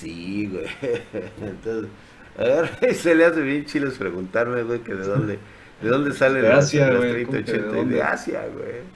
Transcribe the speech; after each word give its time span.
Sí, 0.00 0.46
güey. 0.50 0.66
Entonces, 1.42 1.90
a 2.38 2.42
ver, 2.42 2.94
se 2.94 3.14
le 3.14 3.24
hace 3.26 3.40
bien 3.42 3.64
chiles 3.64 3.94
preguntarme, 3.94 4.62
güey, 4.62 4.80
que 4.80 4.94
de 4.94 5.06
dónde, 5.06 5.38
de 5.82 5.88
dónde 5.88 6.12
sale 6.12 6.40
De 6.42 6.52
Asia, 6.52 6.88
las 6.88 6.96
güey, 6.98 7.12
30, 7.24 7.26
¿cómo 7.30 7.44
que 7.44 7.52
de 7.52 7.58
80 7.58 7.76
dónde? 7.76 7.94
de 7.94 8.02
Asia, 8.02 8.42
güey. 8.52 8.94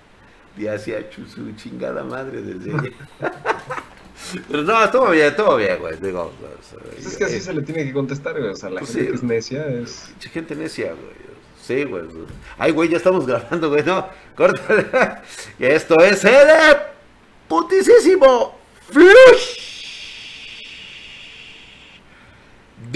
De 0.56 0.71
Asia, 0.71 1.11
chu- 1.11 1.26
su 1.26 1.53
chingada 1.56 2.03
madre 2.03 2.42
desde. 2.42 2.72
Pero 4.50 4.62
no, 4.62 4.84
estuvo 4.84 5.11
bien, 5.11 5.26
estuvo 5.29 5.56
bien, 5.56 5.79
güey. 5.79 5.96
Digo, 6.00 6.32
Pues 6.92 7.06
es 7.06 7.17
que 7.17 7.24
así 7.24 7.40
se 7.40 7.54
le 7.54 7.62
tiene 7.62 7.85
que 7.85 7.92
contestar, 7.92 8.37
güey. 8.38 8.51
O 8.51 8.56
sea, 8.56 8.69
la 8.71 8.80
Pues 8.80 8.92
gente 8.92 9.04
sí. 9.04 9.10
que 9.10 9.17
es 9.17 9.22
necia 9.22 9.67
es. 9.67 10.06
Pinche 10.10 10.28
gente 10.30 10.54
necia, 10.56 10.87
güey. 10.92 11.28
Sí, 11.62 11.85
güey. 11.85 12.03
Ay, 12.58 12.72
güey, 12.72 12.88
ya 12.88 12.96
estamos 12.96 13.26
grabando, 13.26 13.69
güey. 13.71 13.85
No, 13.85 14.08
córtale. 14.35 14.87
Esto 15.60 15.94
es 16.02 16.24
el 16.24 16.48
putisísimo 17.46 18.59
flush 18.91 19.58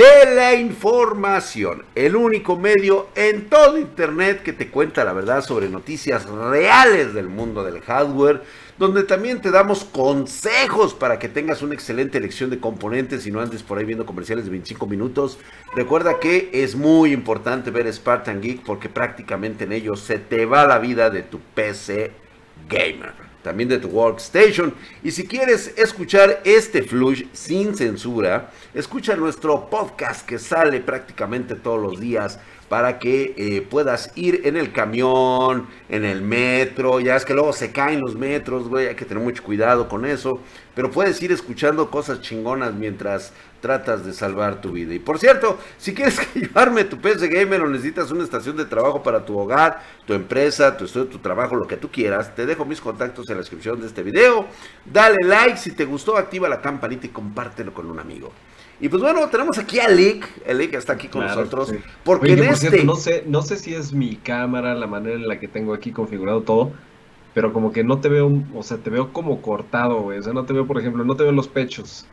de 0.03 0.35
la 0.35 0.55
información. 0.55 1.85
El 1.95 2.17
único 2.17 2.57
medio 2.57 3.09
en 3.15 3.49
todo 3.49 3.79
Internet 3.79 4.43
que 4.43 4.53
te 4.53 4.69
cuenta 4.69 5.05
la 5.05 5.13
verdad 5.13 5.45
sobre 5.45 5.69
noticias 5.69 6.27
reales 6.27 7.15
del 7.15 7.29
mundo 7.29 7.63
del 7.63 7.81
hardware. 7.81 8.43
Donde 8.79 9.05
también 9.05 9.41
te 9.41 9.53
damos 9.53 9.85
consejos 9.85 10.93
para 10.93 11.21
que 11.21 11.29
tengas 11.29 11.63
una 11.63 11.75
excelente 11.75 12.19
elección 12.19 12.51
de 12.51 12.59
componentes 12.59 13.27
y 13.27 13.31
no 13.31 13.41
andes 13.41 13.63
por 13.63 13.79
ahí 13.79 13.85
viendo 13.85 14.07
comerciales 14.07 14.45
de 14.47 14.51
25 14.51 14.89
minutos. 14.89 15.39
Recuerda 15.77 16.19
que 16.19 16.51
es 16.53 16.75
muy 16.75 17.13
importante 17.13 17.71
ver 17.71 17.93
Spartan 17.93 18.41
Geek 18.41 18.63
porque 18.65 18.89
prácticamente 18.89 19.65
en 19.65 19.73
ellos 19.73 20.01
se 20.01 20.19
te 20.19 20.47
va 20.47 20.67
la 20.67 20.79
vida 20.79 21.11
de 21.11 21.23
tu 21.23 21.39
PC 21.39 22.11
gamer, 22.69 23.13
también 23.43 23.69
de 23.69 23.79
tu 23.79 23.89
workstation. 23.89 24.75
Y 25.03 25.11
si 25.11 25.27
quieres 25.27 25.75
escuchar 25.77 26.41
este 26.45 26.83
flush 26.83 27.25
sin 27.33 27.75
censura, 27.75 28.51
escucha 28.75 29.17
nuestro 29.17 29.69
podcast 29.69 30.27
que 30.27 30.39
sale 30.39 30.81
prácticamente 30.81 31.55
todos 31.55 31.81
los 31.81 32.01
días 32.01 32.39
para 32.73 32.99
que 32.99 33.35
eh, 33.37 33.61
puedas 33.61 34.13
ir 34.15 34.43
en 34.45 34.57
el 34.57 34.73
camión, 34.73 35.67
en 35.91 36.07
el 36.07 36.23
metro, 36.23 37.01
ya 37.01 37.17
es 37.17 37.27
que 37.27 37.35
luego 37.35 37.53
se 37.53 37.71
caen 37.71 38.01
los 38.01 38.15
metros, 38.15 38.67
güey, 38.67 38.87
hay 38.89 38.95
que 38.95 39.05
tener 39.05 39.23
mucho 39.23 39.43
cuidado 39.43 39.91
con 39.91 40.07
eso, 40.07 40.41
pero 40.75 40.91
puedes 40.91 41.21
ir 41.23 41.33
escuchando 41.33 41.91
cosas 41.91 42.23
chingonas 42.23 42.73
mientras 42.73 43.35
tratas 43.63 44.05
de 44.05 44.13
salvar 44.13 44.61
tu 44.61 44.73
vida. 44.73 44.93
Y 44.93 44.99
por 44.99 45.19
cierto, 45.19 45.59
si 45.79 45.95
quieres 45.95 46.21
llevarme 46.35 46.85
tu 46.85 46.99
PC 46.99 47.29
Gamer 47.29 47.63
o 47.63 47.69
necesitas 47.69 48.11
una 48.11 48.25
estación 48.25 48.59
de 48.59 48.67
trabajo 48.67 49.03
para 49.03 49.25
tu 49.25 49.39
hogar, 49.39 49.83
tu 50.05 50.13
empresa, 50.13 50.77
tu 50.77 50.85
estudio, 50.85 51.07
tu 51.07 51.19
trabajo, 51.19 51.57
lo 51.57 51.67
que 51.67 51.79
tú 51.79 51.91
quieras, 51.91 52.35
te 52.35 52.45
dejo 52.45 52.67
mis 52.67 52.83
contactos 52.83 53.31
en 53.31 53.37
la 53.37 53.41
descripción 53.41 53.81
de 53.81 53.87
este 53.87 54.03
video. 54.03 54.47
Dale 54.85 55.17
like, 55.25 55.57
si 55.57 55.73
te 55.73 55.87
gustó, 55.87 56.19
activa 56.19 56.47
la 56.51 56.61
campanita 56.61 57.07
y 57.07 57.11
compártelo 57.11 57.73
con 57.73 57.91
un 57.91 57.99
amigo. 57.99 58.31
Y 58.81 58.89
pues 58.89 59.01
bueno, 59.01 59.29
tenemos 59.29 59.57
aquí 59.59 59.79
a 59.79 59.89
Lick, 59.89 60.29
el 60.45 60.59
Lick 60.59 60.75
está 60.75 60.95
aquí 60.95 61.07
con 61.07 61.23
Claro, 61.23 61.37
nosotros, 61.37 61.69
sí. 61.69 61.77
porque 62.03 62.27
Oye, 62.27 62.35
que 62.35 62.41
en 62.41 62.47
por 62.49 62.55
este... 62.55 62.69
cierto, 62.69 62.85
no 62.85 62.97
sé, 62.97 63.25
no 63.27 63.43
sé 63.43 63.57
si 63.57 63.75
es 63.75 63.93
mi 63.93 64.17
cámara, 64.17 64.75
la 64.75 64.89
manera 64.89 65.15
en 65.15 65.29
la 65.29 65.39
que 65.39 65.47
tengo 65.47 65.73
aquí 65.73 65.93
configurado 65.93 66.43
todo, 66.43 66.73
pero 67.33 67.53
como 67.53 67.73
que 67.73 67.85
no 67.85 68.01
te 68.01 68.09
veo, 68.09 68.43
o 68.55 68.63
sea, 68.65 68.79
te 68.79 68.91
veo 68.91 69.13
como 69.13 69.41
cortado, 69.41 70.03
güey. 70.03 70.19
O 70.19 70.23
sea, 70.23 70.33
no 70.33 70.45
te 70.45 70.53
veo, 70.53 70.67
por 70.67 70.79
ejemplo, 70.81 71.05
no 71.05 71.15
te 71.17 71.23
veo 71.23 71.33
los 71.33 71.49
pechos. 71.49 72.07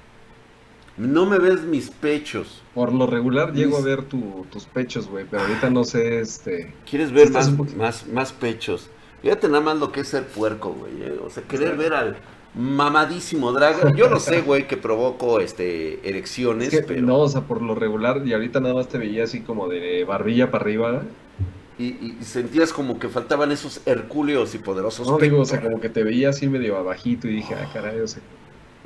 No 1.00 1.26
me 1.26 1.40
ves 1.40 1.62
mis 1.64 1.90
pechos. 1.90 2.62
Por 2.76 2.92
lo 2.94 3.08
regular 3.08 3.54
llego 3.54 3.78
a 3.78 3.82
ver 3.82 4.04
tu- 4.04 4.46
tus 4.52 4.66
pechos, 4.66 5.08
güey, 5.08 5.26
pero 5.30 5.44
ahorita 5.44 5.70
no 5.70 5.84
sé, 5.86 6.20
este... 6.20 6.74
¿Quieres 6.90 7.12
ver 7.14 7.32
más, 7.32 7.52
más, 7.76 8.06
más 8.08 8.34
pechos? 8.34 8.90
Fíjate 9.22 9.48
nada 9.48 9.62
más 9.62 9.78
lo 9.78 9.92
que 9.92 10.02
es 10.02 10.10
ser 10.10 10.26
puerco, 10.26 10.74
güey. 10.74 10.92
eh. 11.02 11.20
O 11.26 11.30
sea, 11.30 11.44
querer 11.44 11.76
ver 11.78 11.94
al 11.94 12.18
mamadísimo 12.54 13.52
drag. 13.52 13.96
Yo 13.96 14.10
no 14.10 14.20
sé, 14.20 14.42
güey, 14.42 14.68
que 14.68 14.78
provoco 14.78 15.40
este, 15.40 16.08
erecciones, 16.08 16.74
Es 16.74 16.82
que, 16.82 16.86
pero... 16.88 17.02
No, 17.02 17.20
o 17.20 17.30
sea, 17.30 17.42
por 17.42 17.62
lo 17.62 17.76
regular, 17.76 18.22
y 18.26 18.34
ahorita 18.34 18.60
nada 18.60 18.76
más 18.76 18.88
te 18.90 18.98
veía 18.98 19.24
así 19.24 19.42
como 19.42 19.68
de 19.68 20.04
barbilla 20.04 20.52
para 20.52 20.64
arriba. 20.64 21.02
Y, 21.78 21.86
y- 21.86 22.18
y 22.20 22.24
sentías 22.26 22.74
como 22.74 23.00
que 23.00 23.08
faltaban 23.08 23.52
esos 23.54 23.82
hercúleos 23.86 24.54
y 24.54 24.58
poderosos 24.58 25.08
No, 25.08 25.18
digo, 25.18 25.40
o 25.42 25.46
sea, 25.46 25.62
como 25.62 25.80
que 25.80 25.88
te 25.90 26.04
veía 26.04 26.30
así 26.30 26.48
medio 26.50 26.78
abajito 26.78 27.28
y 27.30 27.36
dije, 27.36 27.56
ah, 27.56 27.70
caray, 27.74 28.00
o 28.02 28.08
sea, 28.08 28.22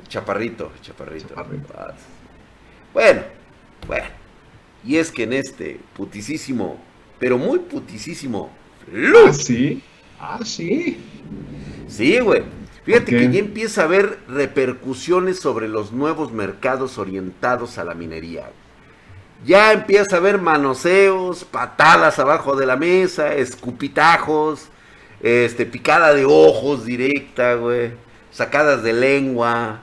Chaparrito, 0.08 0.72
chaparrito. 0.80 1.28
Chaparrito. 1.28 1.74
Ah, 1.76 1.94
Bueno, 2.92 3.22
bueno. 3.86 4.06
Y 4.84 4.96
es 4.96 5.10
que 5.10 5.22
en 5.22 5.32
este 5.32 5.80
putisísimo, 5.94 6.78
pero 7.18 7.38
muy 7.38 7.58
putisísimo 7.60 8.50
ah, 9.26 9.32
sí, 9.32 9.82
ah, 10.20 10.40
sí. 10.44 10.98
Sí, 11.88 12.18
güey. 12.20 12.42
Fíjate 12.84 13.12
que 13.12 13.30
ya 13.30 13.38
empieza 13.38 13.80
a 13.80 13.84
haber 13.84 14.18
repercusiones 14.28 15.38
sobre 15.38 15.68
los 15.68 15.92
nuevos 15.92 16.32
mercados 16.32 16.98
orientados 16.98 17.78
a 17.78 17.84
la 17.84 17.94
minería. 17.94 18.50
Ya 19.46 19.72
empieza 19.72 20.16
a 20.16 20.18
haber 20.18 20.38
manoseos, 20.38 21.44
patadas 21.44 22.18
abajo 22.18 22.56
de 22.56 22.66
la 22.66 22.76
mesa, 22.76 23.34
escupitajos, 23.34 24.68
este, 25.22 25.64
picada 25.64 26.12
de 26.12 26.26
ojos 26.26 26.84
directa, 26.84 27.54
güey, 27.54 27.92
sacadas 28.30 28.82
de 28.82 28.92
lengua, 28.92 29.80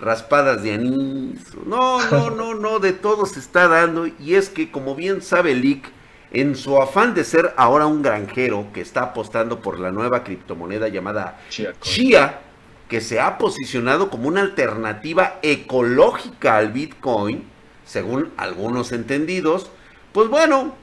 raspadas 0.00 0.62
de 0.62 0.74
anís. 0.74 1.40
No, 1.66 2.04
no, 2.10 2.30
no, 2.36 2.54
no, 2.54 2.78
de 2.78 2.92
todo 2.92 3.26
se 3.26 3.40
está 3.40 3.68
dando. 3.68 4.06
Y 4.06 4.34
es 4.34 4.48
que, 4.50 4.70
como 4.70 4.94
bien 4.94 5.22
sabe 5.22 5.54
Lick, 5.54 5.90
en 6.32 6.54
su 6.56 6.80
afán 6.80 7.14
de 7.14 7.24
ser 7.24 7.52
ahora 7.56 7.86
un 7.86 8.02
granjero 8.02 8.68
que 8.72 8.80
está 8.80 9.02
apostando 9.02 9.60
por 9.62 9.80
la 9.80 9.90
nueva 9.90 10.22
criptomoneda 10.24 10.88
llamada 10.88 11.40
Chia, 11.80 12.40
que 12.88 13.00
se 13.00 13.20
ha 13.20 13.38
posicionado 13.38 14.10
como 14.10 14.28
una 14.28 14.40
alternativa 14.42 15.38
ecológica 15.42 16.56
al 16.56 16.72
Bitcoin, 16.72 17.44
según 17.84 18.32
algunos 18.36 18.92
entendidos, 18.92 19.70
pues 20.12 20.28
bueno, 20.28 20.74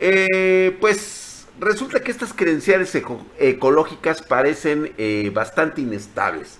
eh, 0.00 0.76
pues 0.80 1.46
resulta 1.60 2.00
que 2.00 2.10
estas 2.10 2.32
credenciales 2.32 2.94
eco- 2.94 3.24
ecológicas 3.38 4.22
parecen 4.22 4.92
eh, 4.98 5.30
bastante 5.34 5.80
inestables. 5.80 6.58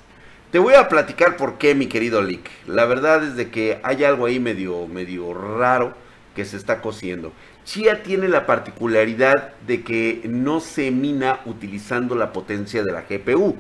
Te 0.55 0.61
voy 0.61 0.75
a 0.75 0.89
platicar 0.89 1.37
por 1.37 1.59
qué, 1.59 1.75
mi 1.75 1.89
querido 1.89 2.23
Lick. 2.23 2.49
La 2.69 2.85
verdad 2.85 3.25
es 3.25 3.35
de 3.35 3.51
que 3.51 3.81
hay 3.83 4.05
algo 4.05 4.27
ahí 4.27 4.39
medio, 4.39 4.87
medio 4.87 5.35
raro 5.35 5.97
que 6.37 6.45
se 6.45 6.57
está 6.57 6.81
cociendo. 6.81 7.33
Chia 7.65 8.05
tiene 8.05 8.29
la 8.29 8.47
particularidad 8.47 9.55
de 9.67 9.83
que 9.83 10.23
no 10.29 10.61
se 10.61 10.93
mina 10.93 11.41
utilizando 11.45 12.15
la 12.15 12.33
potencia 12.33 12.85
de 12.85 12.93
la 12.93 13.03
GPU, 13.03 13.57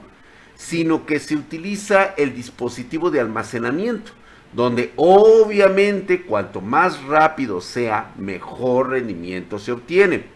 sino 0.54 1.04
que 1.04 1.18
se 1.18 1.34
utiliza 1.34 2.14
el 2.16 2.32
dispositivo 2.32 3.10
de 3.10 3.18
almacenamiento, 3.18 4.12
donde 4.52 4.92
obviamente 4.94 6.22
cuanto 6.22 6.60
más 6.60 7.02
rápido 7.02 7.60
sea, 7.60 8.12
mejor 8.16 8.90
rendimiento 8.90 9.58
se 9.58 9.72
obtiene. 9.72 10.26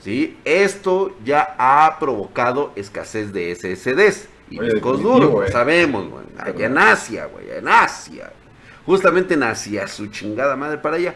¿Sí? 0.00 0.38
Esto 0.46 1.14
ya 1.22 1.54
ha 1.58 1.98
provocado 1.98 2.72
escasez 2.76 3.34
de 3.34 3.54
SSDs 3.54 4.31
discos 4.58 5.02
duros, 5.02 5.48
eh. 5.48 5.52
sabemos, 5.52 6.08
güey. 6.08 6.24
allá 6.38 6.66
en 6.66 6.78
Asia, 6.78 7.26
güey, 7.26 7.50
en 7.50 7.68
Asia. 7.68 8.32
Justamente 8.86 9.34
en 9.34 9.44
Asia, 9.44 9.86
su 9.86 10.08
chingada 10.08 10.56
madre 10.56 10.78
para 10.78 10.96
allá. 10.96 11.14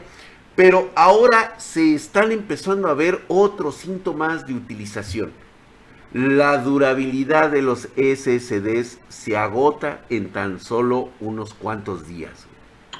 Pero 0.54 0.90
ahora 0.94 1.54
se 1.58 1.94
están 1.94 2.32
empezando 2.32 2.88
a 2.88 2.94
ver 2.94 3.20
otros 3.28 3.76
síntomas 3.76 4.46
de 4.46 4.54
utilización. 4.54 5.32
La 6.12 6.58
durabilidad 6.58 7.50
de 7.50 7.60
los 7.60 7.88
SSDs 7.96 8.98
se 9.08 9.36
agota 9.36 10.00
en 10.08 10.30
tan 10.30 10.60
solo 10.60 11.10
unos 11.20 11.52
cuantos 11.52 12.06
días. 12.08 12.46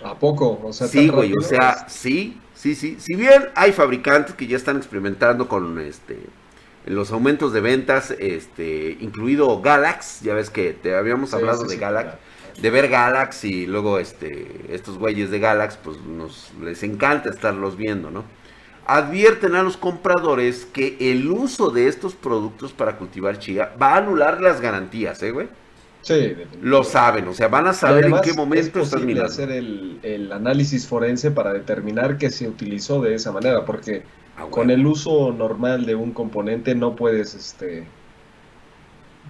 ¿A 0.04 0.14
poco? 0.14 0.60
O 0.62 0.72
sea, 0.72 0.86
Sí, 0.86 1.08
güey, 1.08 1.32
o 1.32 1.40
sea, 1.40 1.88
sí, 1.88 2.38
sí, 2.54 2.74
sí. 2.74 2.96
Si 2.98 3.14
bien 3.14 3.48
hay 3.54 3.72
fabricantes 3.72 4.34
que 4.34 4.46
ya 4.46 4.56
están 4.56 4.76
experimentando 4.76 5.48
con 5.48 5.78
este 5.80 6.18
los 6.86 7.12
aumentos 7.12 7.52
de 7.52 7.60
ventas, 7.60 8.12
este, 8.18 8.96
incluido 9.00 9.60
Galax, 9.60 10.20
ya 10.22 10.34
ves 10.34 10.50
que 10.50 10.72
te 10.72 10.94
habíamos 10.96 11.30
sí, 11.30 11.36
hablado 11.36 11.62
sí, 11.62 11.68
de 11.68 11.74
sí, 11.74 11.80
Galax, 11.80 12.04
claro. 12.04 12.18
de 12.62 12.70
ver 12.70 12.88
Galax 12.88 13.44
y 13.44 13.66
luego 13.66 13.98
este 13.98 14.66
estos 14.74 14.98
güeyes 14.98 15.30
de 15.30 15.40
Galax, 15.40 15.76
pues 15.76 15.98
nos 16.00 16.52
les 16.62 16.82
encanta 16.82 17.30
estarlos 17.30 17.76
viendo, 17.76 18.10
¿no? 18.10 18.24
Advierten 18.86 19.56
a 19.56 19.62
los 19.64 19.76
compradores 19.76 20.64
que 20.66 20.96
el 21.00 21.30
uso 21.30 21.70
de 21.70 21.88
estos 21.88 22.14
productos 22.14 22.72
para 22.72 22.96
cultivar 22.98 23.38
chía 23.38 23.74
va 23.80 23.94
a 23.94 23.96
anular 23.98 24.40
las 24.40 24.60
garantías, 24.60 25.22
¿eh, 25.22 25.32
güey? 25.32 25.48
Sí. 26.02 26.36
Lo 26.60 26.84
saben, 26.84 27.26
o 27.28 27.34
sea, 27.34 27.48
van 27.48 27.66
a 27.66 27.72
saber 27.72 28.06
en 28.06 28.20
qué 28.20 28.30
es 28.30 28.36
momento 28.36 28.80
estás 28.80 29.00
posible 29.00 29.04
mirando. 29.04 29.24
hacer 29.24 29.50
el, 29.50 29.98
el 30.02 30.32
análisis 30.32 30.86
forense 30.86 31.32
para 31.32 31.52
determinar 31.52 32.16
que 32.16 32.30
se 32.30 32.48
utilizó 32.48 33.02
de 33.02 33.14
esa 33.16 33.32
manera, 33.32 33.64
porque 33.64 34.04
Ah, 34.36 34.48
con 34.50 34.70
el 34.70 34.86
uso 34.86 35.32
normal 35.32 35.84
de 35.86 35.94
un 35.96 36.12
componente 36.12 36.74
no 36.74 36.94
puedes, 36.94 37.34
este, 37.34 37.96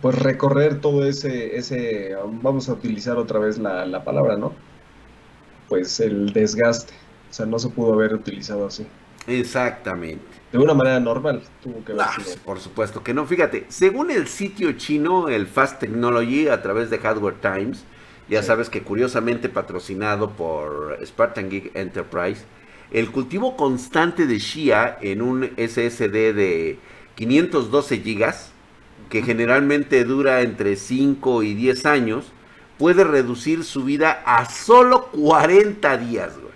pues 0.00 0.18
recorrer 0.18 0.80
todo 0.80 1.04
ese, 1.06 1.56
ese, 1.56 2.14
vamos 2.42 2.68
a 2.68 2.74
utilizar 2.74 3.16
otra 3.18 3.38
vez 3.38 3.58
la, 3.58 3.86
la 3.86 4.04
palabra, 4.04 4.36
¿no? 4.36 4.62
Pues 5.68 6.00
el 6.00 6.32
desgaste, 6.32 6.94
o 7.30 7.32
sea, 7.32 7.46
no 7.46 7.58
se 7.58 7.70
pudo 7.70 7.92
haber 7.94 8.14
utilizado 8.14 8.66
así. 8.66 8.92
Exactamente. 9.26 10.40
De 10.52 10.58
una 10.58 10.74
manera 10.74 11.00
normal, 11.00 11.50
tuvo 11.60 11.84
que 11.84 11.94
Ah, 11.98 12.14
sido. 12.14 12.36
por 12.44 12.60
supuesto 12.60 13.02
que 13.02 13.12
no. 13.14 13.26
Fíjate, 13.26 13.66
según 13.68 14.10
el 14.10 14.28
sitio 14.28 14.72
chino, 14.72 15.28
el 15.28 15.46
Fast 15.48 15.80
Technology, 15.80 16.48
a 16.48 16.62
través 16.62 16.90
de 16.90 16.98
Hardware 16.98 17.40
Times, 17.40 17.88
ya 18.28 18.42
sabes 18.42 18.70
que 18.70 18.82
curiosamente 18.84 19.48
patrocinado 19.48 20.36
por 20.36 20.98
Spartan 21.04 21.48
Geek 21.50 21.74
Enterprise, 21.76 22.46
el 22.90 23.10
cultivo 23.10 23.56
constante 23.56 24.26
de 24.26 24.38
Shia 24.38 24.98
en 25.00 25.22
un 25.22 25.50
SSD 25.56 26.34
de 26.34 26.78
512 27.16 27.98
GB, 27.98 28.34
que 29.10 29.22
generalmente 29.22 30.04
dura 30.04 30.42
entre 30.42 30.76
5 30.76 31.42
y 31.42 31.54
10 31.54 31.86
años, 31.86 32.32
puede 32.78 33.04
reducir 33.04 33.64
su 33.64 33.84
vida 33.84 34.22
a 34.24 34.48
solo 34.48 35.06
40 35.12 35.96
días, 35.98 36.34
güey. 36.36 36.46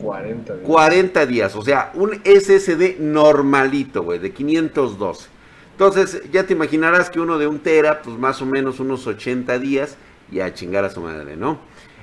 40 0.00 0.54
días. 0.54 0.66
40 0.66 1.26
días, 1.26 1.56
o 1.56 1.62
sea, 1.62 1.90
un 1.94 2.20
SSD 2.24 2.98
normalito, 3.00 4.02
güey, 4.02 4.18
de 4.18 4.32
512. 4.32 5.28
Entonces, 5.72 6.22
ya 6.32 6.44
te 6.44 6.54
imaginarás 6.54 7.10
que 7.10 7.20
uno 7.20 7.38
de 7.38 7.46
un 7.46 7.60
tera, 7.60 8.02
pues 8.02 8.18
más 8.18 8.42
o 8.42 8.46
menos 8.46 8.80
unos 8.80 9.06
80 9.06 9.58
días, 9.58 9.96
y 10.30 10.40
a 10.40 10.52
chingar 10.52 10.84
a 10.84 10.90
su 10.90 11.00
madre, 11.00 11.36
¿no? 11.36 11.58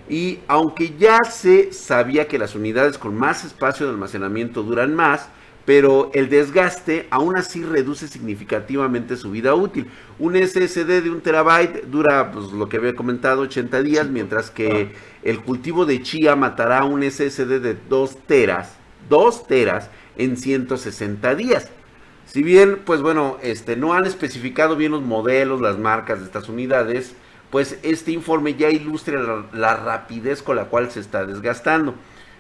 Y 0.10 0.40
aunque 0.48 0.96
ya 0.98 1.20
se 1.30 1.74
sabía 1.74 2.28
que 2.28 2.38
las 2.38 2.56
unidades 2.56 2.98
con 2.98 3.16
más 3.16 3.44
espacio 3.44 3.86
de 3.86 3.94
almacenamiento 3.94 4.62
duran 4.62 4.96
más, 4.96 5.30
pero 5.66 6.12
el 6.14 6.30
desgaste 6.30 7.08
aún 7.10 7.38
así 7.38 7.64
reduce 7.64 8.08
significativamente 8.08 9.18
su 9.18 9.32
vida 9.32 9.56
útil. 9.56 9.88
Un 10.20 10.36
SSD 10.36 11.02
de 11.02 11.10
un 11.10 11.22
terabyte 11.22 11.86
dura, 11.88 12.32
pues 12.32 12.52
lo 12.52 12.70
que 12.70 12.78
había 12.78 12.94
comentado, 12.94 13.42
80 13.42 13.82
días, 13.82 14.08
mientras 14.08 14.52
que 14.52 14.94
el 15.24 15.42
cultivo 15.42 15.86
de 15.88 16.04
chía 16.04 16.36
matará 16.36 16.84
un 16.86 17.02
SSD 17.02 17.60
de 17.60 17.76
2 17.90 18.18
teras, 18.28 18.76
2 19.10 19.48
teras 19.48 19.90
en 20.18 20.38
160 20.38 21.34
días. 21.34 21.72
Si 22.28 22.44
bien, 22.44 22.80
pues 22.86 23.02
bueno, 23.02 23.38
este, 23.42 23.76
no 23.76 23.94
han 23.94 24.06
especificado 24.06 24.76
bien 24.76 24.92
los 24.92 25.02
modelos, 25.02 25.62
las 25.62 25.80
marcas 25.80 26.20
de 26.20 26.26
estas 26.26 26.48
unidades, 26.48 27.16
pues 27.56 27.80
este 27.84 28.12
informe 28.12 28.56
ya 28.56 28.70
ilustra 28.70 29.48
la, 29.54 29.78
rapidez 29.78 30.44
con 30.44 30.58
la 30.58 30.66
cual 30.66 30.92
se 30.92 31.00
está 31.00 31.26
desgastando. 31.26 31.96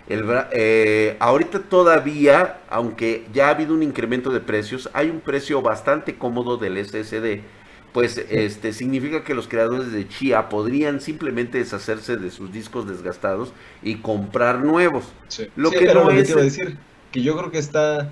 El, 0.09 0.25
eh, 0.51 1.15
ahorita 1.21 1.61
todavía, 1.69 2.57
aunque 2.69 3.25
ya 3.33 3.47
ha 3.47 3.51
habido 3.51 3.73
un 3.73 3.81
incremento 3.81 4.29
de 4.29 4.41
precios, 4.41 4.89
hay 4.91 5.09
un 5.09 5.21
precio 5.21 5.61
bastante 5.61 6.15
cómodo 6.17 6.57
del 6.57 6.85
SSD. 6.85 7.39
Pues 7.93 8.17
este 8.29 8.73
significa 8.73 9.23
que 9.23 9.33
los 9.33 9.47
creadores 9.47 9.93
de 9.93 10.05
Chia 10.05 10.49
podrían 10.49 10.99
simplemente 10.99 11.59
deshacerse 11.59 12.17
de 12.17 12.29
sus 12.29 12.51
discos 12.51 12.85
desgastados 12.85 13.53
y 13.81 13.99
comprar 13.99 14.65
nuevos. 14.65 15.05
Lo 15.55 15.71
que 15.71 15.93
no 15.93 16.11
es 16.11 16.35
decir 16.35 16.77
que 17.13 17.21
yo 17.21 17.37
creo 17.37 17.51
que 17.51 17.59
está 17.59 18.09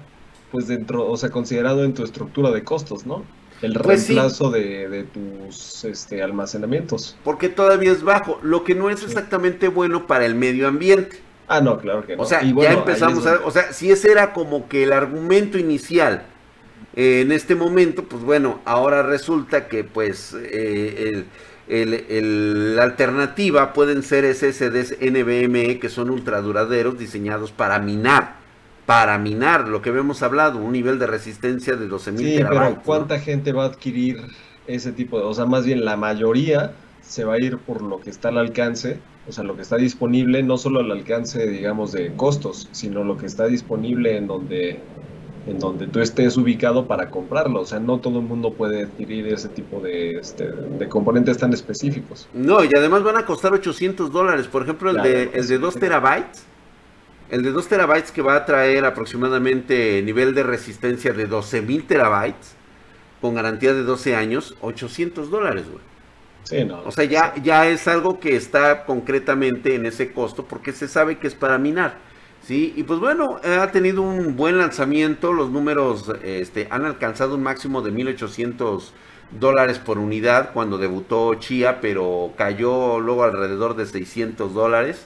pues 0.54 0.68
dentro, 0.68 1.06
o 1.06 1.18
sea, 1.18 1.32
considerado 1.32 1.84
en 1.84 1.96
tu 1.96 2.06
estructura 2.06 2.50
de 2.52 2.64
costos, 2.64 3.06
¿no? 3.06 3.26
El 3.62 3.74
pues 3.74 4.08
reemplazo 4.08 4.52
de, 4.52 5.06
tus 5.14 5.86
este, 5.86 6.22
almacenamientos. 6.22 7.18
Porque 7.24 7.50
todavía 7.50 7.92
es 7.92 8.04
bajo, 8.04 8.40
lo 8.42 8.64
que 8.64 8.76
no 8.76 8.90
es 8.90 9.04
exactamente 9.04 9.68
bueno 9.68 10.08
para 10.08 10.26
el 10.26 10.36
medio 10.36 10.68
ambiente. 10.68 11.20
Ah, 11.48 11.62
no, 11.62 11.78
claro 11.78 12.06
que 12.06 12.16
no. 12.16 12.24
O 12.24 12.26
sea, 12.26 12.42
ya 12.42 12.74
empezamos 12.74 13.26
a... 13.26 13.42
O 13.46 13.52
sea, 13.52 13.74
si 13.74 13.92
ese 13.92 14.12
era 14.12 14.34
como 14.34 14.68
que 14.68 14.84
el 14.84 14.94
argumento 14.94 15.58
inicial 15.58 16.24
eh, 16.96 17.22
en 17.22 17.32
este 17.32 17.56
momento, 17.56 18.04
pues 18.04 18.24
bueno, 18.24 18.60
ahora 18.66 19.04
resulta 19.04 19.68
que 19.68 19.84
pues 19.84 20.36
eh, 20.38 21.26
la 21.68 22.84
alternativa 22.84 23.74
pueden 23.74 24.04
ser 24.04 24.26
SSDs 24.34 24.98
NVMe 25.02 25.80
que 25.80 25.90
son 25.90 26.10
ultraduraderos 26.10 26.98
diseñados 26.98 27.52
para 27.52 27.80
minar 27.80 28.43
para 28.86 29.18
minar 29.18 29.68
lo 29.68 29.82
que 29.82 29.90
habíamos 29.90 30.22
hablado, 30.24 30.60
un 30.60 30.74
nivel 30.74 31.00
de 31.00 31.08
resistencia 31.08 31.76
de 31.76 31.88
12.000 31.88 32.18
sí, 32.18 32.36
Pero 32.38 32.82
¿cuánta 32.84 33.20
gente 33.20 33.54
va 33.54 33.64
a 33.64 33.68
adquirir 33.68 34.20
ese 34.68 34.92
tipo 34.92 35.20
de, 35.20 35.26
o 35.26 35.34
sea, 35.34 35.46
más 35.46 35.66
bien 35.66 35.86
la 35.86 35.98
mayoría 35.98 36.74
se 37.02 37.24
va 37.24 37.36
a 37.36 37.40
ir 37.40 37.58
por 37.58 37.82
lo 37.82 38.00
que 38.00 38.10
está 38.10 38.30
al 38.30 38.38
alcance, 38.38 39.00
o 39.28 39.32
sea, 39.32 39.44
lo 39.44 39.56
que 39.56 39.62
está 39.62 39.78
disponible, 39.78 40.44
no 40.44 40.58
solo 40.58 40.80
al 40.80 40.92
alcance, 40.92 41.48
digamos, 41.48 41.92
de 41.92 42.14
costos, 42.14 42.68
sino 42.72 43.04
lo 43.04 43.18
que 43.18 43.26
está 43.26 43.46
disponible 43.46 44.18
en 44.18 44.28
donde 44.28 44.80
en 45.46 45.60
donde 45.60 45.88
tú 45.88 46.00
estés 46.00 46.38
ubicado 46.38 46.88
para 46.88 47.10
comprarlo. 47.10 47.62
O 47.62 47.66
sea, 47.66 47.80
no 47.80 48.00
todo 48.00 48.20
el 48.20 48.26
mundo 48.26 48.54
puede 48.54 48.84
adquirir 48.84 49.28
ese 49.28 49.50
tipo 49.50 49.82
de, 49.82 50.12
este, 50.12 50.48
de 50.48 50.88
componentes 50.88 51.38
tan 51.38 51.52
específicos. 51.52 52.30
No, 52.34 52.64
y 52.64 52.70
además 52.78 53.04
van 53.04 53.18
a 53.18 53.26
costar 53.26 53.52
800 53.52 54.10
dólares. 54.10 54.48
Por 54.48 54.64
ejemplo, 54.64 54.92
el, 54.92 55.02
de, 55.02 55.32
el 55.34 55.46
de 55.46 55.58
2 55.58 55.76
terabytes 55.76 56.46
el 57.30 57.44
de 57.44 57.52
2 57.52 57.68
terabytes 57.68 58.12
que 58.12 58.22
va 58.22 58.36
a 58.36 58.46
traer 58.46 58.86
aproximadamente 58.86 60.02
nivel 60.04 60.36
de 60.36 60.44
resistencia 60.44 61.14
de 61.14 61.30
12.000 61.30 61.88
terabytes 61.88 62.56
con 63.22 63.36
garantía 63.36 63.74
de 63.74 63.84
12 63.84 64.16
años, 64.16 64.56
800 64.62 65.32
dólares, 65.32 65.66
güey. 65.70 65.84
Sí, 66.44 66.66
no. 66.66 66.84
O 66.84 66.92
sea, 66.92 67.06
ya, 67.06 67.34
ya 67.42 67.70
es 67.70 67.88
algo 67.88 68.20
que 68.20 68.36
está 68.36 68.86
concretamente 68.86 69.76
en 69.76 69.86
ese 69.86 70.12
costo 70.12 70.46
porque 70.46 70.74
se 70.74 70.88
sabe 70.88 71.18
que 71.18 71.28
es 71.28 71.36
para 71.36 71.58
minar. 71.58 71.96
¿sí? 72.46 72.74
Y 72.76 72.84
pues 72.84 73.00
bueno, 73.00 73.40
ha 73.44 73.72
tenido 73.72 74.02
un 74.02 74.36
buen 74.36 74.58
lanzamiento. 74.58 75.34
Los 75.34 75.50
números 75.50 76.12
este, 76.24 76.68
han 76.70 76.86
alcanzado 76.86 77.36
un 77.36 77.44
máximo 77.44 77.82
de 77.82 77.92
1800 77.92 78.94
dólares 79.40 79.80
por 79.80 79.98
unidad 79.98 80.52
cuando 80.54 80.78
debutó 80.78 81.34
Chia, 81.36 81.82
pero 81.82 82.34
cayó 82.38 83.00
luego 83.00 83.24
alrededor 83.24 83.76
de 83.76 83.86
600 83.86 84.54
dólares 84.54 85.06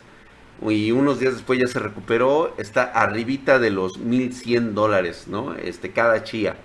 y 0.62 0.92
unos 0.92 1.20
días 1.20 1.34
después 1.34 1.60
ya 1.60 1.68
se 1.68 1.80
recuperó, 1.80 2.54
está 2.58 2.84
arribita 2.84 3.60
de 3.60 3.70
los 3.70 3.98
1100 4.00 4.74
dólares, 4.74 5.26
¿no? 5.28 5.54
Este, 5.56 5.92
cada 5.92 6.24
chía. 6.24 6.56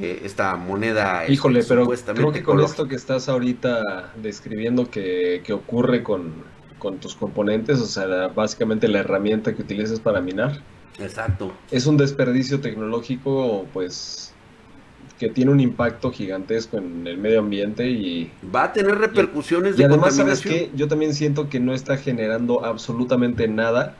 Eh, 0.00 0.22
esta 0.24 0.56
moneda. 0.56 1.22
Este, 1.22 1.34
Híjole, 1.34 1.62
pero 1.68 1.86
creo 1.86 2.32
que 2.32 2.42
con 2.42 2.60
esto 2.60 2.88
que 2.88 2.94
estás 2.94 3.28
ahorita 3.28 4.12
describiendo 4.16 4.90
que, 4.90 5.42
que 5.44 5.52
ocurre 5.52 6.02
con, 6.02 6.32
con, 6.78 6.98
tus 6.98 7.14
componentes, 7.14 7.78
o 7.78 7.84
sea, 7.84 8.28
básicamente 8.28 8.88
la 8.88 9.00
herramienta 9.00 9.54
que 9.54 9.60
utilizas 9.60 10.00
para 10.00 10.22
minar. 10.22 10.62
Exacto. 10.98 11.52
Es 11.70 11.86
un 11.86 11.98
desperdicio 11.98 12.60
tecnológico, 12.60 13.66
pues, 13.74 14.31
que 15.22 15.28
tiene 15.28 15.52
un 15.52 15.60
impacto 15.60 16.10
gigantesco 16.10 16.78
en 16.78 17.06
el 17.06 17.16
medio 17.16 17.38
ambiente 17.38 17.88
y 17.88 18.28
va 18.52 18.64
a 18.64 18.72
tener 18.72 18.98
repercusiones 18.98 19.78
y, 19.78 19.82
y 19.82 19.84
además 19.84 20.16
sabes 20.16 20.40
que 20.40 20.72
yo 20.74 20.88
también 20.88 21.14
siento 21.14 21.48
que 21.48 21.60
no 21.60 21.74
está 21.74 21.96
generando 21.96 22.64
absolutamente 22.64 23.46
nada 23.46 23.94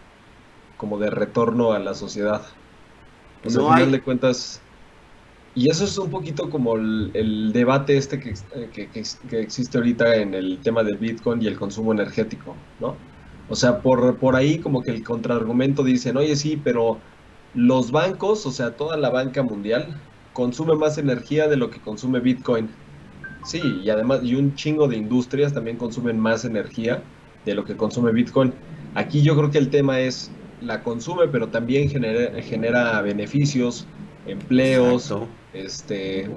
como 0.76 0.98
de 0.98 1.10
retorno 1.10 1.70
a 1.70 1.78
la 1.78 1.94
sociedad. 1.94 2.42
O 3.44 3.50
sea, 3.50 3.62
al 3.62 3.74
final 3.74 3.92
de 3.92 4.00
cuentas 4.00 4.60
y 5.54 5.70
eso 5.70 5.84
es 5.84 5.96
un 5.96 6.10
poquito 6.10 6.50
como 6.50 6.74
el, 6.74 7.52
debate 7.52 7.96
este 7.96 8.18
que, 8.18 8.34
que, 8.72 8.88
que, 8.88 9.40
existe 9.40 9.78
ahorita 9.78 10.16
en 10.16 10.34
el 10.34 10.58
tema 10.58 10.82
del 10.82 10.96
Bitcoin 10.96 11.40
y 11.40 11.46
el 11.46 11.56
consumo 11.56 11.92
energético, 11.92 12.56
¿no? 12.80 12.96
O 13.48 13.54
sea, 13.54 13.78
por, 13.78 14.16
por 14.16 14.34
ahí 14.34 14.58
como 14.58 14.82
que 14.82 14.90
el 14.90 15.04
contraargumento 15.04 15.84
dicen, 15.84 16.16
oye, 16.16 16.34
sí, 16.34 16.60
pero 16.64 16.98
los 17.54 17.92
bancos, 17.92 18.44
o 18.44 18.50
sea, 18.50 18.72
toda 18.72 18.96
la 18.96 19.10
banca 19.10 19.44
mundial, 19.44 20.00
consume 20.32 20.74
más 20.74 20.98
energía 20.98 21.48
de 21.48 21.56
lo 21.56 21.70
que 21.70 21.80
consume 21.80 22.20
Bitcoin. 22.20 22.68
Sí, 23.44 23.60
y 23.82 23.90
además, 23.90 24.20
y 24.22 24.34
un 24.34 24.54
chingo 24.54 24.88
de 24.88 24.96
industrias 24.96 25.52
también 25.52 25.76
consumen 25.76 26.18
más 26.18 26.44
energía 26.44 27.02
de 27.44 27.54
lo 27.54 27.64
que 27.64 27.76
consume 27.76 28.12
Bitcoin. 28.12 28.52
Aquí 28.94 29.22
yo 29.22 29.36
creo 29.36 29.50
que 29.50 29.58
el 29.58 29.70
tema 29.70 30.00
es, 30.00 30.30
la 30.60 30.82
consume, 30.82 31.28
pero 31.28 31.48
también 31.48 31.88
genera, 31.88 32.40
genera 32.42 33.00
beneficios, 33.02 33.86
empleos, 34.26 35.12
este 35.52 36.30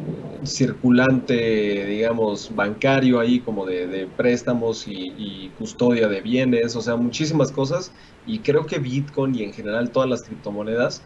circulante, 0.43 1.85
digamos, 1.85 2.53
bancario 2.53 3.19
ahí 3.19 3.39
como 3.39 3.65
de, 3.65 4.07
préstamos 4.17 4.87
y, 4.87 5.51
custodia 5.57 6.07
de 6.07 6.21
bienes, 6.21 6.75
o 6.75 6.81
sea, 6.81 6.95
muchísimas 6.95 7.51
cosas. 7.51 7.91
Y 8.25 8.39
creo 8.39 8.65
que 8.65 8.79
Bitcoin 8.79 9.35
y 9.35 9.43
en 9.43 9.53
general 9.53 9.91
todas 9.91 10.09
las 10.09 10.23
criptomonedas 10.23 11.03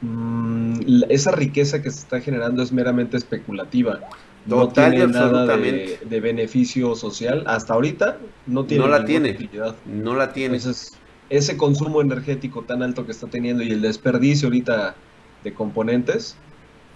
Mm, 0.00 1.04
esa 1.08 1.30
riqueza 1.30 1.82
que 1.82 1.90
se 1.90 2.00
está 2.00 2.20
generando 2.20 2.62
es 2.62 2.72
meramente 2.72 3.16
especulativa. 3.16 4.00
no 4.46 4.68
tiene 4.68 5.06
nada 5.06 5.46
de, 5.46 6.20
beneficio 6.20 6.94
social. 6.94 7.44
Hasta 7.46 7.74
ahorita 7.74 8.18
no 8.46 8.64
tiene. 8.64 8.84
No 8.84 8.90
la 8.90 9.04
tiene. 9.04 9.50
No 9.86 10.14
la 10.14 10.32
tiene. 10.32 10.56
Entonces, 10.56 10.94
ese 11.30 11.56
consumo 11.56 12.00
energético 12.00 12.62
tan 12.62 12.82
alto 12.82 13.06
que 13.06 13.12
está 13.12 13.26
teniendo 13.26 13.62
y 13.62 13.72
el 13.72 13.82
desperdicio 13.82 14.48
ahorita 14.48 14.94
de 15.42 15.54
componentes, 15.54 16.36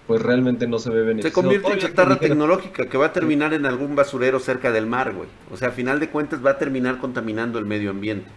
pues 0.06 0.22
realmente 0.22 0.68
no 0.68 0.78
se 0.78 0.90
ve 0.90 1.02
beneficio. 1.02 1.30
Se 1.30 1.34
convierte 1.34 1.72
en 1.72 1.78
chatarra 1.78 2.16
tecnológica 2.16 2.86
que 2.86 2.98
va 2.98 3.06
a 3.06 3.12
terminar 3.12 3.54
en 3.54 3.66
algún 3.66 3.96
basurero 3.96 4.38
cerca 4.38 4.70
del 4.70 4.86
mar, 4.86 5.14
güey. 5.14 5.28
O 5.50 5.56
sea, 5.56 5.68
a 5.68 5.72
final 5.72 5.98
de 5.98 6.10
cuentas 6.10 6.44
va 6.44 6.52
a 6.52 6.58
terminar 6.58 6.98
contaminando 6.98 7.58
el 7.58 7.64
medio 7.64 7.90
ambiente 7.90 8.30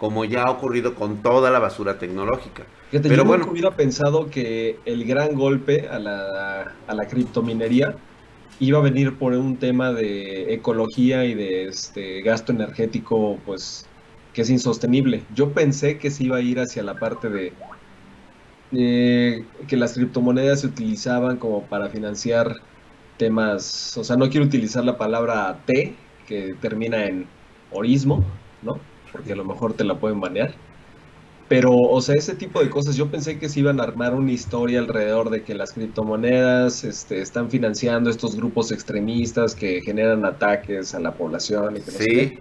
como 0.00 0.24
ya 0.24 0.44
ha 0.44 0.50
ocurrido 0.50 0.94
con 0.94 1.18
toda 1.18 1.50
la 1.50 1.58
basura 1.58 1.98
tecnológica. 1.98 2.64
Pero 2.90 3.14
yo 3.14 3.24
bueno, 3.24 3.48
hubiera 3.50 3.76
pensado 3.76 4.30
que 4.30 4.78
el 4.84 5.04
gran 5.04 5.34
golpe 5.34 5.88
a 5.88 5.98
la, 5.98 6.74
a 6.86 6.94
la 6.94 7.06
criptominería 7.06 7.94
iba 8.58 8.78
a 8.78 8.82
venir 8.82 9.16
por 9.16 9.32
un 9.32 9.56
tema 9.56 9.92
de 9.92 10.52
ecología 10.52 11.24
y 11.24 11.34
de 11.34 11.64
este 11.64 12.20
gasto 12.22 12.52
energético, 12.52 13.38
pues, 13.46 13.86
que 14.32 14.42
es 14.42 14.50
insostenible. 14.50 15.22
Yo 15.34 15.52
pensé 15.52 15.98
que 15.98 16.10
se 16.10 16.24
iba 16.24 16.36
a 16.36 16.40
ir 16.40 16.60
hacia 16.60 16.82
la 16.82 16.94
parte 16.94 17.30
de 17.30 17.52
que 18.70 19.76
las 19.76 19.94
criptomonedas 19.94 20.60
se 20.60 20.68
utilizaban 20.68 21.38
como 21.38 21.62
para 21.62 21.88
financiar 21.88 22.54
temas, 23.16 23.96
o 23.96 24.04
sea, 24.04 24.16
no 24.16 24.30
quiero 24.30 24.46
utilizar 24.46 24.84
la 24.84 24.96
palabra 24.96 25.58
T, 25.66 25.94
que 26.26 26.54
termina 26.60 27.04
en 27.04 27.26
orismo, 27.72 28.24
¿no? 28.62 28.78
Porque 29.10 29.32
a 29.32 29.36
lo 29.36 29.44
mejor 29.44 29.74
te 29.74 29.84
la 29.84 29.98
pueden 29.98 30.20
banear. 30.20 30.54
Pero, 31.50 31.72
o 31.72 32.00
sea, 32.00 32.14
ese 32.14 32.36
tipo 32.36 32.62
de 32.62 32.70
cosas, 32.70 32.94
yo 32.94 33.10
pensé 33.10 33.40
que 33.40 33.48
se 33.48 33.58
iban 33.58 33.80
a 33.80 33.82
armar 33.82 34.14
una 34.14 34.30
historia 34.30 34.78
alrededor 34.78 35.30
de 35.30 35.42
que 35.42 35.56
las 35.56 35.72
criptomonedas 35.72 36.84
este, 36.84 37.20
están 37.20 37.50
financiando 37.50 38.08
estos 38.08 38.36
grupos 38.36 38.70
extremistas 38.70 39.56
que 39.56 39.80
generan 39.80 40.24
ataques 40.24 40.94
a 40.94 41.00
la 41.00 41.12
población 41.14 41.76
y 41.76 41.80
que 41.80 41.90
no 41.90 41.98
sí. 41.98 42.38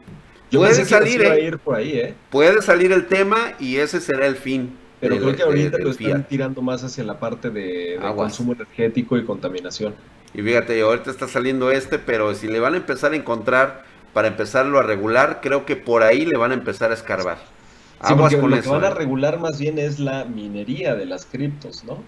Yo 0.51 0.60
puede 0.60 0.86
salir, 0.86 1.22
iba 1.22 1.32
a 1.32 1.39
ir 1.39 1.58
por 1.58 1.78
ahí, 1.78 1.94
¿eh? 1.94 2.13
Puede 2.30 2.62
salir 2.62 2.92
el 2.92 3.08
tema 3.08 3.54
y 3.60 3.78
ese 3.78 4.00
será 4.00 4.28
el 4.28 4.36
fin. 4.36 4.78
Pero 5.01 5.18
creo 5.18 5.36
que 5.36 5.42
ahorita 5.42 5.80
lo 5.80 5.89
están 5.89 6.28
tirando 6.28 6.62
más 6.62 6.84
hacia 6.84 7.04
la 7.04 7.20
parte 7.20 7.50
de, 7.50 7.98
consumo 8.16 8.54
energético 8.54 9.18
y 9.18 9.25
contaminación. 9.25 9.96
Y 10.36 10.44
fíjate, 10.44 10.80
ahorita 10.82 11.10
está 11.10 11.28
saliendo 11.28 11.72
este, 11.72 11.98
pero 11.98 12.36
si 12.36 12.48
le 12.48 12.60
van 12.60 12.75
a 12.75 12.78
empezar 12.78 13.13
a 13.13 13.16
encontrar 13.16 13.86
para 14.13 14.28
empezarlo 14.28 14.78
a 14.78 14.84
regular, 14.84 15.39
creo 15.42 15.66
que 15.66 15.75
por 15.75 16.04
ahí 16.04 16.28
le 16.28 16.38
van 16.38 16.51
a 16.51 16.54
empezar 16.54 16.92
a 16.92 16.94
escarbar. 16.94 17.39
Sí, 18.01 18.13
Aguas 18.13 18.36
con 18.36 18.51
lo 18.51 18.62
que 18.62 18.70
van 18.70 18.84
a 18.86 18.88
¿eh? 18.88 18.94
regular 18.94 19.39
más 19.39 19.60
bien 19.60 19.77
es 19.77 20.00
la 20.00 20.25
minería 20.25 20.96
de 20.96 21.06
las 21.06 21.25
criptos, 21.25 21.84
¿no? 21.84 22.03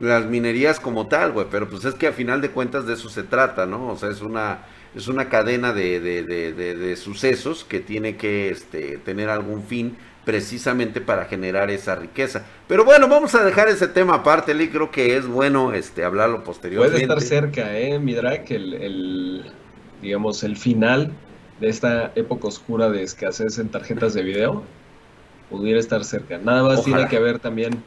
Las 0.00 0.26
minerías 0.26 0.80
como 0.80 1.06
tal, 1.06 1.32
güey, 1.32 1.46
pero 1.50 1.68
pues 1.68 1.84
es 1.84 1.94
que 1.94 2.08
a 2.08 2.12
final 2.12 2.40
de 2.40 2.50
cuentas 2.50 2.86
de 2.86 2.94
eso 2.94 3.08
se 3.08 3.22
trata, 3.22 3.66
¿no? 3.66 3.88
O 3.88 3.96
sea, 3.96 4.10
es 4.10 4.22
una, 4.22 4.64
es 4.94 5.06
una 5.06 5.28
cadena 5.28 5.72
de, 5.72 6.00
de, 6.00 6.22
de, 6.24 6.52
de 6.52 6.96
sucesos 6.96 7.64
que 7.64 7.80
tiene 7.80 8.16
que 8.16 8.48
este, 8.48 8.98
tener 8.98 9.28
algún 9.28 9.62
fin 9.62 9.96
precisamente 10.24 11.00
para 11.00 11.26
generar 11.26 11.70
esa 11.70 11.94
riqueza. 11.94 12.44
Pero 12.66 12.84
bueno, 12.84 13.08
vamos 13.08 13.34
a 13.34 13.44
dejar 13.44 13.68
ese 13.68 13.86
tema 13.88 14.14
aparte, 14.14 14.54
Lee, 14.54 14.68
creo 14.70 14.90
que 14.90 15.16
es 15.16 15.26
bueno 15.26 15.72
este, 15.74 16.04
hablarlo 16.04 16.42
posteriormente. 16.42 17.06
Puede 17.06 17.20
estar 17.20 17.20
cerca, 17.20 17.78
¿eh, 17.78 17.98
Midrak? 17.98 18.50
El, 18.50 18.74
el, 18.74 19.52
digamos, 20.02 20.42
el 20.42 20.56
final 20.56 21.12
de 21.60 21.68
esta 21.68 22.12
época 22.14 22.48
oscura 22.48 22.90
de 22.90 23.02
escasez 23.02 23.58
en 23.58 23.68
tarjetas 23.68 24.14
de 24.14 24.22
video 24.22 24.64
pudiera 25.50 25.78
estar 25.78 26.04
cerca. 26.04 26.38
Nada 26.38 26.62
más 26.62 26.84
tiene 26.84 27.06
que 27.08 27.16
haber 27.16 27.38
también 27.38 27.82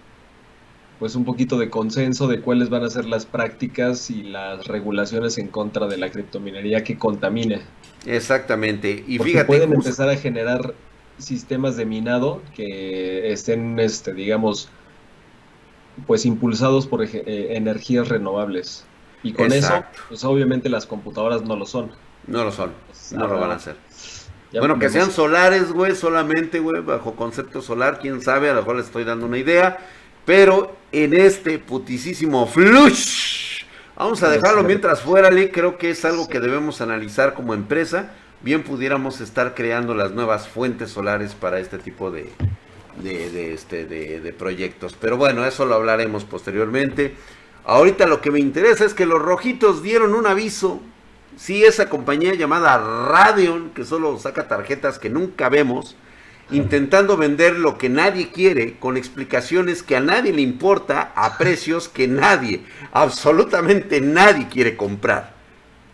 pues 0.99 1.15
un 1.15 1.25
poquito 1.25 1.59
de 1.59 1.69
consenso 1.69 2.27
de 2.27 2.41
cuáles 2.41 2.69
van 2.69 2.83
a 2.83 2.89
ser 2.89 3.05
las 3.05 3.25
prácticas 3.25 4.09
y 4.09 4.23
las 4.23 4.65
regulaciones 4.65 5.37
en 5.37 5.47
contra 5.47 5.87
de 5.87 5.97
la 5.97 6.09
criptominería 6.09 6.83
que 6.83 6.97
contamine. 6.97 7.61
Exactamente. 8.05 9.03
Y 9.07 9.17
Porque 9.17 9.31
fíjate, 9.31 9.47
pueden 9.47 9.73
empezar 9.73 10.09
a 10.09 10.15
generar 10.15 10.73
sistemas 11.19 11.77
de 11.77 11.85
minado 11.85 12.41
que 12.55 13.31
estén, 13.31 13.79
este, 13.79 14.13
digamos, 14.13 14.69
pues 16.07 16.25
impulsados 16.25 16.87
por 16.87 17.03
eh, 17.03 17.55
energías 17.55 18.07
renovables. 18.07 18.85
Y 19.21 19.33
con 19.33 19.51
eso, 19.51 19.83
pues 20.09 20.23
obviamente 20.23 20.69
las 20.69 20.85
computadoras 20.85 21.43
no 21.43 21.55
lo 21.55 21.65
son. 21.65 21.91
No 22.25 22.43
lo 22.43 22.51
son, 22.51 22.71
no 23.11 23.27
lo 23.27 23.39
van 23.39 23.51
a 23.51 23.55
hacer 23.55 23.86
bueno, 24.53 24.79
que 24.79 24.89
sean 24.89 25.11
solares, 25.11 25.71
güey, 25.71 25.95
solamente, 25.95 26.59
güey, 26.59 26.81
bajo 26.81 27.15
concepto 27.15 27.61
solar, 27.61 27.99
quién 27.99 28.21
sabe, 28.21 28.49
a 28.49 28.53
lo 28.53 28.61
mejor 28.61 28.77
les 28.77 28.85
estoy 28.85 29.03
dando 29.03 29.25
una 29.25 29.37
idea. 29.37 29.77
Pero 30.25 30.75
en 30.91 31.13
este 31.13 31.59
putisísimo 31.59 32.47
flush, 32.47 33.63
vamos 33.95 34.23
a 34.23 34.29
dejarlo 34.29 34.63
mientras 34.63 35.01
fuera, 35.01 35.31
Lee, 35.31 35.49
creo 35.49 35.77
que 35.77 35.89
es 35.89 36.03
algo 36.05 36.27
que 36.27 36.39
debemos 36.39 36.81
analizar 36.81 37.33
como 37.33 37.53
empresa. 37.53 38.11
Bien 38.41 38.63
pudiéramos 38.63 39.21
estar 39.21 39.55
creando 39.55 39.95
las 39.95 40.11
nuevas 40.11 40.47
fuentes 40.47 40.91
solares 40.91 41.33
para 41.33 41.59
este 41.59 41.77
tipo 41.77 42.11
de, 42.11 42.31
de, 43.01 43.29
de 43.31 43.53
este, 43.53 43.85
de, 43.85 44.19
de 44.19 44.33
proyectos. 44.33 44.95
Pero 44.99 45.17
bueno, 45.17 45.45
eso 45.45 45.65
lo 45.65 45.75
hablaremos 45.75 46.23
posteriormente. 46.23 47.15
Ahorita 47.65 48.05
lo 48.05 48.21
que 48.21 48.31
me 48.31 48.39
interesa 48.39 48.85
es 48.85 48.93
que 48.93 49.05
los 49.05 49.21
rojitos 49.21 49.81
dieron 49.81 50.13
un 50.13 50.27
aviso 50.27 50.81
Sí, 51.37 51.63
esa 51.63 51.87
compañía 51.87 52.33
llamada 52.33 52.79
Radeon, 52.79 53.69
que 53.69 53.85
solo 53.85 54.17
saca 54.17 54.47
tarjetas 54.47 54.97
que 54.97 55.11
nunca 55.11 55.49
vemos, 55.49 55.95
intentando 56.49 57.15
vender 57.15 57.59
lo 57.59 57.77
que 57.77 57.89
nadie 57.89 58.31
quiere, 58.31 58.79
con 58.79 58.97
explicaciones 58.97 59.83
que 59.83 59.95
a 59.95 59.99
nadie 59.99 60.33
le 60.33 60.41
importa, 60.41 61.11
a 61.15 61.37
precios 61.37 61.89
que 61.89 62.07
nadie, 62.07 62.63
absolutamente 62.91 64.01
nadie 64.01 64.47
quiere 64.47 64.75
comprar. 64.75 65.35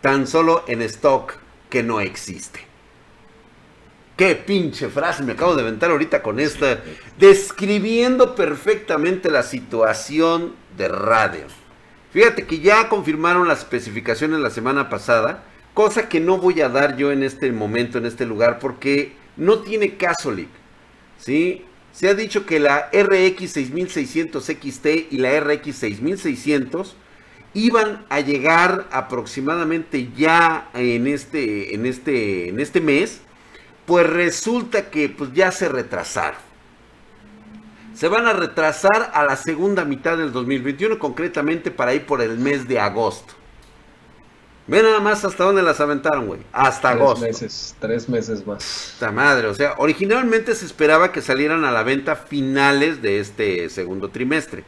Tan 0.00 0.26
solo 0.26 0.64
en 0.66 0.80
stock 0.80 1.34
que 1.68 1.82
no 1.82 2.00
existe. 2.00 2.60
Qué 4.16 4.36
pinche 4.36 4.88
frase 4.88 5.24
me 5.24 5.32
acabo 5.32 5.54
de 5.56 5.62
inventar 5.62 5.90
ahorita 5.90 6.22
con 6.22 6.40
esta, 6.40 6.80
describiendo 7.18 8.34
perfectamente 8.34 9.30
la 9.30 9.42
situación 9.42 10.54
de 10.76 10.88
Radeon. 10.88 11.63
Fíjate 12.14 12.46
que 12.46 12.60
ya 12.60 12.88
confirmaron 12.88 13.48
las 13.48 13.58
especificaciones 13.58 14.38
la 14.38 14.50
semana 14.50 14.88
pasada, 14.88 15.42
cosa 15.74 16.08
que 16.08 16.20
no 16.20 16.38
voy 16.38 16.60
a 16.60 16.68
dar 16.68 16.96
yo 16.96 17.10
en 17.10 17.24
este 17.24 17.50
momento, 17.50 17.98
en 17.98 18.06
este 18.06 18.24
lugar, 18.24 18.60
porque 18.60 19.14
no 19.36 19.58
tiene 19.62 19.96
caso, 19.96 20.30
Lick. 20.30 20.48
¿Sí? 21.18 21.64
Se 21.90 22.08
ha 22.08 22.14
dicho 22.14 22.46
que 22.46 22.60
la 22.60 22.88
RX 22.92 23.50
6600 23.50 24.44
XT 24.44 24.86
y 25.10 25.18
la 25.18 25.40
RX 25.40 25.74
6600 25.74 26.94
iban 27.52 28.06
a 28.08 28.20
llegar 28.20 28.86
aproximadamente 28.92 30.08
ya 30.16 30.70
en 30.72 31.08
este, 31.08 31.74
en 31.74 31.84
este, 31.84 32.48
en 32.48 32.60
este 32.60 32.80
mes, 32.80 33.22
pues 33.86 34.08
resulta 34.08 34.88
que 34.88 35.08
pues 35.08 35.32
ya 35.32 35.50
se 35.50 35.68
retrasaron 35.68 36.53
se 37.94 38.08
van 38.08 38.26
a 38.26 38.32
retrasar 38.32 39.10
a 39.14 39.24
la 39.24 39.36
segunda 39.36 39.84
mitad 39.84 40.18
del 40.18 40.32
2021, 40.32 40.98
concretamente 40.98 41.70
para 41.70 41.94
ir 41.94 42.06
por 42.06 42.20
el 42.20 42.38
mes 42.38 42.66
de 42.66 42.80
agosto. 42.80 43.34
Ve 44.66 44.82
nada 44.82 45.00
más 45.00 45.24
hasta 45.24 45.44
dónde 45.44 45.62
las 45.62 45.78
aventaron, 45.80 46.26
güey. 46.26 46.40
Hasta 46.52 46.90
agosto. 46.90 47.20
Tres 47.20 47.42
meses, 47.42 47.76
tres 47.78 48.08
meses 48.08 48.46
más. 48.46 48.92
Esta 48.94 49.12
madre, 49.12 49.48
o 49.48 49.54
sea, 49.54 49.74
originalmente 49.76 50.54
se 50.54 50.64
esperaba 50.64 51.12
que 51.12 51.20
salieran 51.20 51.64
a 51.64 51.70
la 51.70 51.82
venta 51.82 52.16
finales 52.16 53.02
de 53.02 53.20
este 53.20 53.68
segundo 53.68 54.08
trimestre. 54.08 54.64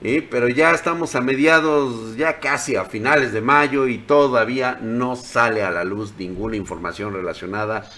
Pero 0.00 0.48
ya 0.48 0.70
estamos 0.70 1.14
a 1.16 1.20
mediados, 1.20 2.16
ya 2.16 2.38
casi 2.38 2.76
a 2.76 2.84
finales 2.84 3.32
de 3.32 3.40
mayo 3.40 3.88
y 3.88 3.98
todavía 3.98 4.78
no 4.80 5.16
sale 5.16 5.62
a 5.62 5.70
la 5.72 5.84
luz 5.84 6.14
ninguna 6.16 6.56
información 6.56 7.12
relacionada 7.12 7.90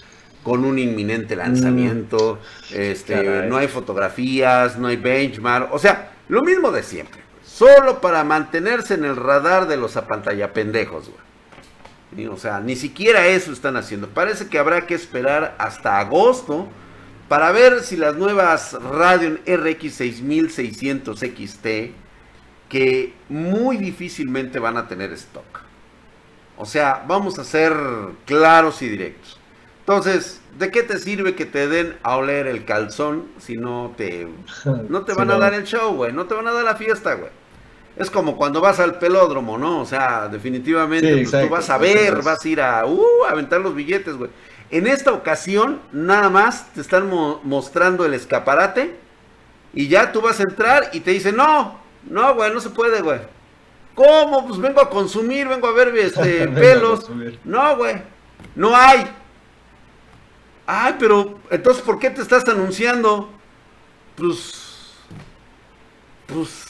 con 0.43 0.65
un 0.65 0.79
inminente 0.79 1.35
lanzamiento, 1.35 2.39
mm. 2.71 2.73
este, 2.73 3.47
no 3.47 3.57
hay 3.57 3.67
fotografías, 3.67 4.77
no 4.77 4.87
hay 4.87 4.97
benchmark, 4.97 5.73
o 5.73 5.79
sea, 5.79 6.13
lo 6.29 6.41
mismo 6.41 6.71
de 6.71 6.83
siempre, 6.83 7.21
solo 7.43 8.01
para 8.01 8.23
mantenerse 8.23 8.95
en 8.95 9.05
el 9.05 9.15
radar 9.15 9.67
de 9.67 9.77
los 9.77 9.97
apantallapendejos, 9.97 11.09
güey. 11.09 11.31
O 12.27 12.37
sea, 12.37 12.59
ni 12.59 12.75
siquiera 12.75 13.27
eso 13.27 13.53
están 13.53 13.77
haciendo. 13.77 14.09
Parece 14.09 14.47
que 14.47 14.59
habrá 14.59 14.85
que 14.85 14.95
esperar 14.95 15.55
hasta 15.57 15.99
agosto 15.99 16.67
para 17.29 17.51
ver 17.51 17.81
si 17.81 17.95
las 17.95 18.15
nuevas 18.15 18.73
Radeon 18.73 19.39
RX 19.45 19.93
6600 19.93 21.19
XT, 21.19 21.67
que 22.67 23.13
muy 23.29 23.77
difícilmente 23.77 24.59
van 24.59 24.75
a 24.75 24.87
tener 24.87 25.13
stock. 25.13 25.61
O 26.57 26.65
sea, 26.65 27.03
vamos 27.07 27.39
a 27.39 27.43
ser 27.43 27.73
claros 28.25 28.81
y 28.81 28.89
directos. 28.89 29.40
Entonces, 29.81 30.39
¿de 30.57 30.69
qué 30.69 30.83
te 30.83 30.99
sirve 30.99 31.35
que 31.35 31.45
te 31.45 31.67
den 31.67 31.97
a 32.03 32.17
oler 32.17 32.47
el 32.47 32.65
calzón 32.65 33.25
si 33.39 33.57
no 33.57 33.93
te, 33.97 34.27
no 34.89 35.03
te 35.03 35.13
van 35.15 35.31
a 35.31 35.37
dar 35.37 35.53
el 35.53 35.63
show, 35.63 35.93
güey? 35.95 36.13
No 36.13 36.25
te 36.25 36.35
van 36.35 36.47
a 36.47 36.51
dar 36.51 36.63
la 36.63 36.75
fiesta, 36.75 37.15
güey. 37.15 37.31
Es 37.97 38.09
como 38.09 38.37
cuando 38.37 38.61
vas 38.61 38.79
al 38.79 38.99
pelódromo, 38.99 39.57
¿no? 39.57 39.81
O 39.81 39.85
sea, 39.85 40.27
definitivamente 40.27 41.25
pues, 41.25 41.31
tú 41.31 41.49
vas 41.49 41.69
a 41.69 41.77
ver, 41.77 42.21
vas 42.21 42.43
a 42.43 42.47
ir 42.47 42.61
a, 42.61 42.85
uh, 42.85 43.25
aventar 43.27 43.59
los 43.59 43.75
billetes, 43.75 44.15
güey. 44.15 44.29
En 44.69 44.87
esta 44.87 45.11
ocasión, 45.11 45.81
nada 45.91 46.29
más 46.29 46.71
te 46.73 46.79
están 46.79 47.09
mostrando 47.43 48.05
el 48.05 48.13
escaparate 48.13 48.95
y 49.73 49.87
ya 49.87 50.11
tú 50.11 50.21
vas 50.21 50.39
a 50.39 50.43
entrar 50.43 50.89
y 50.93 51.01
te 51.01 51.11
dicen, 51.11 51.35
no, 51.35 51.79
no, 52.09 52.35
güey, 52.35 52.53
no 52.53 52.61
se 52.61 52.69
puede, 52.69 53.01
güey. 53.01 53.19
¿Cómo? 53.95 54.47
Pues 54.47 54.59
vengo 54.59 54.79
a 54.79 54.89
consumir, 54.89 55.47
vengo 55.47 55.67
a 55.67 55.73
ver 55.73 55.89
este, 55.97 56.47
pelos. 56.55 57.09
no, 57.43 57.75
güey, 57.75 58.01
no 58.55 58.75
hay. 58.75 59.05
Ay, 60.73 60.95
pero 60.97 61.37
entonces, 61.49 61.83
¿por 61.83 61.99
qué 61.99 62.09
te 62.09 62.21
estás 62.21 62.47
anunciando? 62.47 63.29
Pues. 64.15 64.93
Pues. 66.27 66.65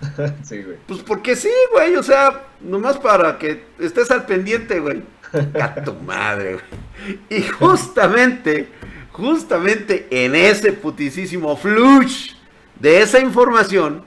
sí, 0.42 0.60
güey. 0.64 0.78
Pues 0.88 1.02
porque 1.02 1.36
sí, 1.36 1.52
güey. 1.70 1.94
O 1.94 2.02
sea, 2.02 2.48
nomás 2.60 2.98
para 2.98 3.38
que 3.38 3.64
estés 3.78 4.10
al 4.10 4.26
pendiente, 4.26 4.80
güey. 4.80 5.04
A 5.62 5.84
tu 5.84 5.94
madre, 5.94 6.54
güey. 6.54 7.20
Y 7.30 7.42
justamente, 7.46 8.70
justamente 9.12 10.08
en 10.10 10.34
ese 10.34 10.72
putisísimo 10.72 11.56
flush 11.56 12.32
de 12.80 13.02
esa 13.02 13.20
información, 13.20 14.02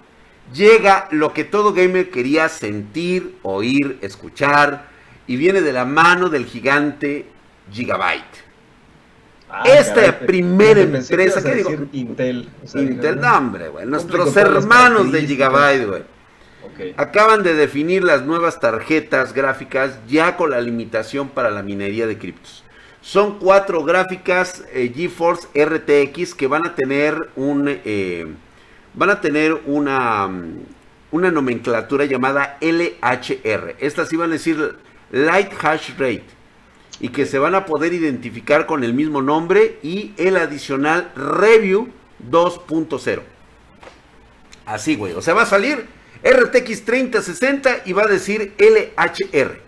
llega 0.54 1.08
lo 1.10 1.32
que 1.32 1.46
todo 1.46 1.72
gamer 1.72 2.12
quería 2.12 2.50
sentir, 2.50 3.38
oír, 3.44 3.98
escuchar. 4.02 4.90
Y 5.26 5.38
viene 5.38 5.62
de 5.62 5.72
la 5.72 5.86
mano 5.86 6.28
del 6.28 6.46
gigante 6.46 7.28
Gigabyte. 7.72 8.51
Ah, 9.54 9.64
Esta 9.66 10.18
primera 10.20 10.80
empresa, 10.82 11.44
¿qué 11.44 11.56
digo? 11.56 11.72
Intel. 11.92 12.50
Intel, 12.74 13.20
no, 13.20 13.38
hombre, 13.38 13.68
güey. 13.68 13.86
Nuestros 13.86 14.36
hermanos 14.38 15.12
de 15.12 15.28
Gigabyte, 15.28 15.86
güey. 15.88 16.04
Acaban 16.96 17.44
de 17.44 17.54
definir 17.54 18.04
las 18.04 18.24
nuevas 18.24 18.60
tarjetas 18.60 19.34
gráficas 19.34 20.00
ya 20.08 20.38
con 20.38 20.52
la 20.52 20.62
limitación 20.62 21.30
para 21.30 21.50
la 21.50 21.64
minería 21.64 22.08
de 22.08 22.18
criptos. 22.18 22.64
Son 23.02 23.40
cuatro 23.40 23.84
gráficas 23.84 24.64
eh, 24.74 24.92
GeForce 24.96 25.48
RTX 25.54 26.34
que 26.36 26.48
van 26.48 26.66
a 26.66 26.76
tener 26.76 27.18
un 27.36 27.66
eh, 27.68 28.28
van 28.94 29.10
a 29.10 29.20
tener 29.22 29.60
una 29.66 30.28
mm, 30.28 30.60
una 31.12 31.32
nomenclatura 31.32 32.06
llamada 32.06 32.58
LHR. 32.62 33.76
Estas 33.80 34.16
van 34.16 34.30
a 34.30 34.34
decir 34.34 34.76
Light 35.12 35.52
Hash 35.62 35.92
Rate 35.98 36.41
y 37.02 37.10
que 37.10 37.26
se 37.26 37.40
van 37.40 37.56
a 37.56 37.66
poder 37.66 37.94
identificar 37.94 38.68
con 38.68 38.84
el 38.84 38.94
mismo 38.94 39.24
nombre 39.24 39.80
y 39.82 40.14
el 40.18 40.38
adicional 40.38 41.12
Review 41.16 41.90
2.0. 42.30 43.22
Así, 44.68 44.96
güey. 44.96 45.14
O 45.14 45.22
sea, 45.22 45.34
va 45.34 45.42
a 45.42 45.48
salir 45.48 45.88
RTX 46.24 46.86
3060 46.86 47.82
y 47.86 47.94
va 47.94 48.04
a 48.04 48.08
decir 48.08 48.54
LHR. 48.60 49.60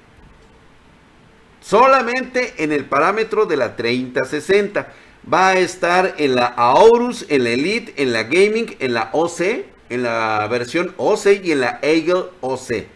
Solamente 1.59 2.53
en 2.57 2.71
el 2.71 2.85
parámetro 2.85 3.47
de 3.47 3.57
la 3.57 3.75
3060. 3.75 4.93
Va 5.31 5.49
a 5.49 5.57
estar 5.57 6.15
en 6.17 6.35
la 6.35 6.45
Aorus, 6.45 7.25
en 7.29 7.45
la 7.45 7.49
Elite, 7.51 7.93
en 7.95 8.13
la 8.13 8.23
Gaming, 8.23 8.75
en 8.79 8.93
la 8.93 9.09
OC, 9.13 9.41
en 9.89 10.03
la 10.03 10.45
versión 10.51 10.93
OC 10.97 11.27
y 11.43 11.53
en 11.53 11.61
la 11.61 11.79
Eagle 11.81 12.25
OC. 12.41 12.92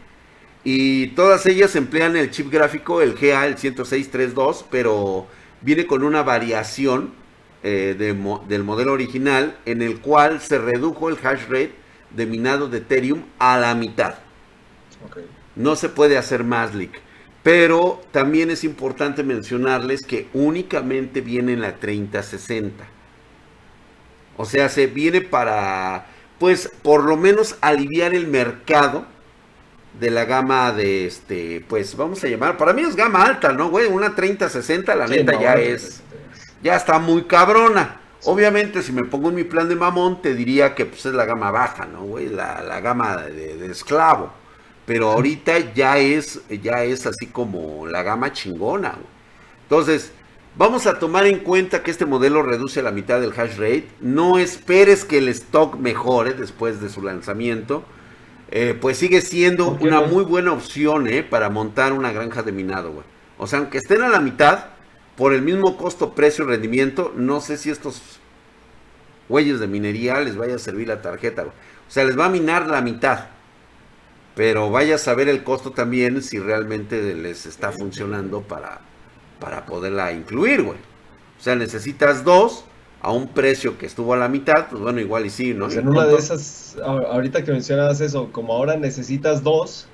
Y 0.69 1.07
todas 1.11 1.45
ellas 1.45 1.77
emplean 1.77 2.17
el 2.17 2.29
chip 2.29 2.51
gráfico, 2.51 3.01
el 3.01 3.13
GA, 3.13 3.47
el 3.47 3.55
10632, 3.55 4.65
pero 4.69 5.25
viene 5.61 5.87
con 5.87 6.03
una 6.03 6.23
variación 6.23 7.13
eh, 7.63 7.95
del 7.97 8.63
modelo 8.65 8.91
original 8.91 9.57
en 9.65 9.81
el 9.81 10.01
cual 10.01 10.41
se 10.41 10.57
redujo 10.57 11.07
el 11.07 11.17
hash 11.23 11.43
rate 11.43 11.71
de 12.11 12.25
minado 12.25 12.67
de 12.67 12.79
Ethereum 12.79 13.23
a 13.39 13.57
la 13.57 13.75
mitad. 13.75 14.15
No 15.55 15.77
se 15.77 15.87
puede 15.87 16.17
hacer 16.17 16.43
más 16.43 16.75
leak. 16.75 16.99
Pero 17.43 18.01
también 18.11 18.51
es 18.51 18.65
importante 18.65 19.23
mencionarles 19.23 20.05
que 20.05 20.27
únicamente 20.33 21.21
viene 21.21 21.53
en 21.53 21.61
la 21.61 21.77
3060. 21.77 22.85
O 24.35 24.43
sea, 24.43 24.67
se 24.67 24.87
viene 24.87 25.21
para, 25.21 26.07
pues, 26.39 26.69
por 26.81 27.05
lo 27.05 27.15
menos 27.15 27.55
aliviar 27.61 28.13
el 28.13 28.27
mercado 28.27 29.15
de 29.99 30.11
la 30.11 30.25
gama 30.25 30.71
de 30.71 31.07
este, 31.07 31.63
pues 31.67 31.95
vamos 31.95 32.23
a 32.23 32.27
llamar, 32.27 32.57
para 32.57 32.73
mí 32.73 32.83
es 32.83 32.95
gama 32.95 33.23
alta, 33.23 33.51
¿no, 33.51 33.69
güey? 33.69 33.87
Una 33.87 34.15
3060, 34.15 34.95
la 34.95 35.07
neta 35.07 35.39
ya 35.39 35.55
es, 35.55 36.01
ya 36.61 36.75
está 36.75 36.99
muy 36.99 37.23
cabrona. 37.23 38.01
Obviamente, 38.25 38.81
si 38.83 38.91
me 38.91 39.03
pongo 39.03 39.29
en 39.29 39.35
mi 39.35 39.43
plan 39.43 39.69
de 39.69 39.75
mamón, 39.75 40.21
te 40.21 40.33
diría 40.33 40.75
que 40.75 40.85
pues 40.85 41.05
es 41.05 41.13
la 41.13 41.25
gama 41.25 41.51
baja, 41.51 41.85
¿no, 41.85 42.03
güey? 42.03 42.27
La, 42.27 42.61
la 42.61 42.79
gama 42.81 43.17
de, 43.17 43.65
esclavo. 43.67 44.31
Pero 44.85 45.11
ahorita 45.11 45.73
ya 45.73 45.97
es, 45.97 46.41
ya 46.61 46.83
es 46.83 47.05
así 47.05 47.27
como 47.27 47.85
la 47.87 48.03
gama 48.03 48.33
chingona, 48.33 48.91
güey. 48.91 49.17
Entonces, 49.63 50.11
vamos 50.55 50.87
a 50.87 50.97
tomar 50.97 51.27
en 51.27 51.39
cuenta 51.39 51.83
que 51.83 51.91
este 51.91 52.05
modelo 52.05 52.41
reduce 52.41 52.79
a 52.79 52.83
la 52.83 52.91
mitad 52.91 53.19
del 53.19 53.33
hash 53.37 53.57
rate. 53.57 53.87
No 53.99 54.37
esperes 54.37 55.05
que 55.05 55.17
el 55.17 55.29
stock 55.29 55.75
mejore 55.75 56.33
después 56.33 56.81
de 56.81 56.89
su 56.89 57.01
lanzamiento 57.01 57.83
eh, 58.49 58.77
pues 58.79 58.97
sigue 58.97 59.21
siendo 59.21 59.71
una 59.81 60.01
muy 60.01 60.23
buena 60.23 60.53
opción 60.53 61.07
eh, 61.07 61.23
para 61.23 61.49
montar 61.49 61.93
una 61.93 62.11
granja 62.11 62.43
de 62.43 62.51
minado, 62.51 62.91
güey. 62.93 63.05
O 63.37 63.45
sea, 63.47 63.59
aunque 63.59 63.77
estén 63.77 64.01
a 64.01 64.09
la 64.09 64.19
mitad, 64.19 64.65
por 65.15 65.33
el 65.33 65.41
mismo 65.41 65.77
costo, 65.77 66.13
precio, 66.13 66.45
rendimiento, 66.45 67.13
no 67.15 67.41
sé 67.41 67.57
si 67.57 67.69
estos 67.69 68.19
güeyes 69.27 69.59
de 69.59 69.67
minería 69.67 70.19
les 70.21 70.37
vaya 70.37 70.55
a 70.55 70.59
servir 70.59 70.87
la 70.87 71.01
tarjeta, 71.01 71.43
güey. 71.43 71.53
O 71.87 71.91
sea, 71.91 72.05
les 72.05 72.17
va 72.17 72.25
a 72.25 72.29
minar 72.29 72.67
la 72.67 72.81
mitad. 72.81 73.27
Pero 74.35 74.69
vaya 74.69 74.95
a 74.95 74.99
saber 74.99 75.29
el 75.29 75.43
costo 75.43 75.71
también 75.71 76.21
si 76.21 76.37
realmente 76.37 77.15
les 77.15 77.47
está 77.47 77.71
funcionando 77.71 78.41
para, 78.41 78.81
para 79.39 79.65
poderla 79.65 80.11
incluir, 80.13 80.61
güey. 80.61 80.77
O 81.39 81.43
sea, 81.43 81.55
necesitas 81.55 82.23
dos 82.23 82.65
a 83.07 83.11
un 83.11 83.29
precio 83.29 83.77
que 83.77 83.85
estuvo 83.85 84.13
a 84.13 84.17
la 84.17 84.27
mitad, 84.27 84.67
pues 84.69 84.81
bueno, 84.81 84.99
igual 84.99 85.25
y 85.25 85.29
sí, 85.29 85.53
¿no? 85.53 85.71
en 85.71 85.87
una 85.87 86.05
de 86.05 86.15
esas, 86.15 86.75
ahorita 86.83 87.41
que 87.45 87.53
mencionabas 87.53 88.01
eso, 88.01 88.33
como 88.33 88.53
ahora 88.53 88.75
necesitas 88.75 89.43
dos, 89.43 89.87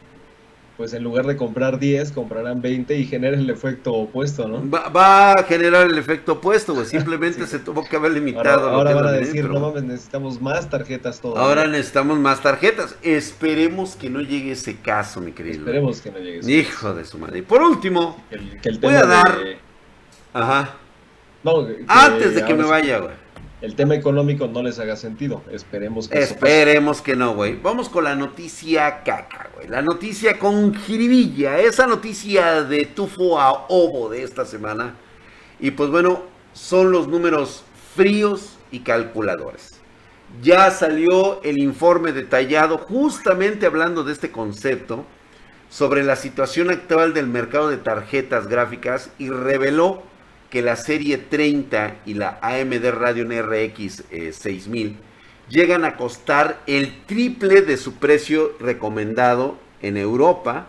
pues 0.77 0.93
en 0.93 1.03
lugar 1.03 1.27
de 1.27 1.37
comprar 1.37 1.77
10, 1.77 2.11
comprarán 2.11 2.63
20 2.63 2.97
y 2.97 3.05
genera 3.05 3.37
el 3.37 3.47
efecto 3.51 3.93
opuesto, 3.93 4.47
¿no? 4.47 4.67
Va, 4.67 5.33
a 5.33 5.43
generar 5.43 5.85
el 5.85 5.95
efecto 5.99 6.33
opuesto, 6.33 6.73
pues 6.73 6.89
simplemente 6.89 7.45
se 7.47 7.59
tuvo 7.59 7.87
que 7.87 7.95
haber 7.97 8.13
limitado. 8.13 8.67
Ahora, 8.67 8.91
ahora 8.91 8.95
van 8.95 9.07
a 9.09 9.11
decir, 9.11 9.47
no 9.47 9.59
mames, 9.59 9.83
necesitamos 9.83 10.41
más 10.41 10.67
tarjetas 10.67 11.21
todavía. 11.21 11.43
Ahora 11.43 11.67
necesitamos 11.67 12.17
más 12.17 12.41
tarjetas. 12.41 12.95
Esperemos 13.03 13.95
que 13.95 14.09
no 14.09 14.21
llegue 14.21 14.53
ese 14.53 14.77
caso, 14.77 15.21
mi 15.21 15.33
querido. 15.33 15.59
Esperemos 15.59 16.01
que 16.01 16.09
no 16.09 16.17
llegue 16.17 16.39
ese 16.39 16.51
Hijo 16.51 16.95
de 16.95 17.05
su 17.05 17.19
madre. 17.19 17.37
Y 17.37 17.41
por 17.43 17.61
último, 17.61 18.17
voy 18.81 18.95
a 18.95 19.05
dar... 19.05 19.37
Ajá. 20.33 20.77
Antes 21.87 22.35
de 22.35 22.45
que 22.45 22.53
me 22.53 22.63
vaya, 22.63 22.99
güey. 22.99 23.23
El 23.61 23.75
tema 23.75 23.95
económico 23.95 24.47
no 24.47 24.61
les 24.61 24.77
haga 24.79 24.97
sentido. 24.97 25.41
Esperemos 25.49 26.09
que 26.09 26.19
Esperemos 26.19 27.01
que 27.01 27.15
no, 27.15 27.33
güey. 27.33 27.55
Vamos 27.55 27.87
con 27.87 28.03
la 28.03 28.13
noticia 28.13 29.03
caca, 29.03 29.49
güey. 29.55 29.69
La 29.69 29.81
noticia 29.81 30.37
con 30.37 30.75
jiribilla. 30.75 31.59
Esa 31.59 31.87
noticia 31.87 32.63
de 32.63 32.85
tufo 32.85 33.39
a 33.39 33.65
ovo 33.69 34.09
de 34.09 34.23
esta 34.23 34.43
semana. 34.43 34.95
Y 35.61 35.71
pues 35.71 35.89
bueno, 35.89 36.23
son 36.51 36.91
los 36.91 37.07
números 37.07 37.63
fríos 37.95 38.57
y 38.69 38.79
calculadores. 38.79 39.79
Ya 40.41 40.69
salió 40.71 41.41
el 41.43 41.57
informe 41.57 42.11
detallado 42.11 42.77
justamente 42.77 43.65
hablando 43.65 44.03
de 44.03 44.11
este 44.11 44.29
concepto 44.29 45.05
sobre 45.69 46.03
la 46.03 46.17
situación 46.17 46.69
actual 46.69 47.13
del 47.13 47.27
mercado 47.27 47.69
de 47.69 47.77
tarjetas 47.77 48.47
gráficas 48.47 49.09
y 49.17 49.29
reveló 49.29 50.03
que 50.53 50.61
la 50.61 50.75
serie 50.75 51.17
30 51.17 52.01
y 52.05 52.13
la 52.13 52.37
AMD 52.43 52.91
Radeon 52.91 53.31
RX 53.31 54.03
6000 54.33 54.87
eh, 54.87 54.95
llegan 55.49 55.83
a 55.83 55.97
costar 55.97 56.61
el 56.67 57.07
triple 57.07 57.63
de 57.63 57.75
su 57.75 57.95
precio 57.95 58.51
recomendado 58.59 59.57
en 59.81 59.97
Europa. 59.97 60.67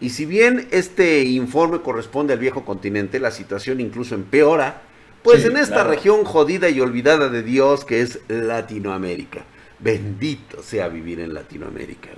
Y 0.00 0.08
si 0.08 0.24
bien 0.24 0.68
este 0.70 1.24
informe 1.24 1.82
corresponde 1.82 2.32
al 2.32 2.38
viejo 2.38 2.64
continente, 2.64 3.20
la 3.20 3.30
situación 3.30 3.78
incluso 3.78 4.14
empeora, 4.14 4.80
pues 5.22 5.44
en 5.44 5.58
esta 5.58 5.84
región 5.84 6.24
jodida 6.24 6.70
y 6.70 6.80
olvidada 6.80 7.28
de 7.28 7.42
Dios 7.42 7.84
que 7.84 8.00
es 8.00 8.20
Latinoamérica. 8.28 9.44
Bendito 9.78 10.62
sea 10.62 10.88
vivir 10.88 11.20
en 11.20 11.34
Latinoamérica. 11.34 12.08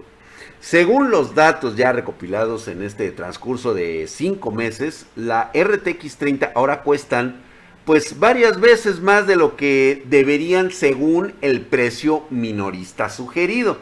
Según 0.61 1.11
los 1.11 1.35
datos 1.35 1.77
ya 1.77 1.93
recopilados 1.93 2.69
en 2.69 2.83
este 2.83 3.11
transcurso 3.13 3.75
de 3.75 4.07
cinco 4.09 4.51
meses, 4.51 5.07
la 5.15 5.51
RTX 5.55 6.17
30 6.17 6.53
ahora 6.55 6.83
cuestan 6.83 7.43
pues 7.85 8.19
varias 8.19 8.61
veces 8.61 9.01
más 9.01 9.27
de 9.27 9.37
lo 9.37 9.57
que 9.57 10.03
deberían 10.07 10.71
según 10.71 11.35
el 11.41 11.63
precio 11.63 12.25
minorista 12.29 13.09
sugerido. 13.09 13.79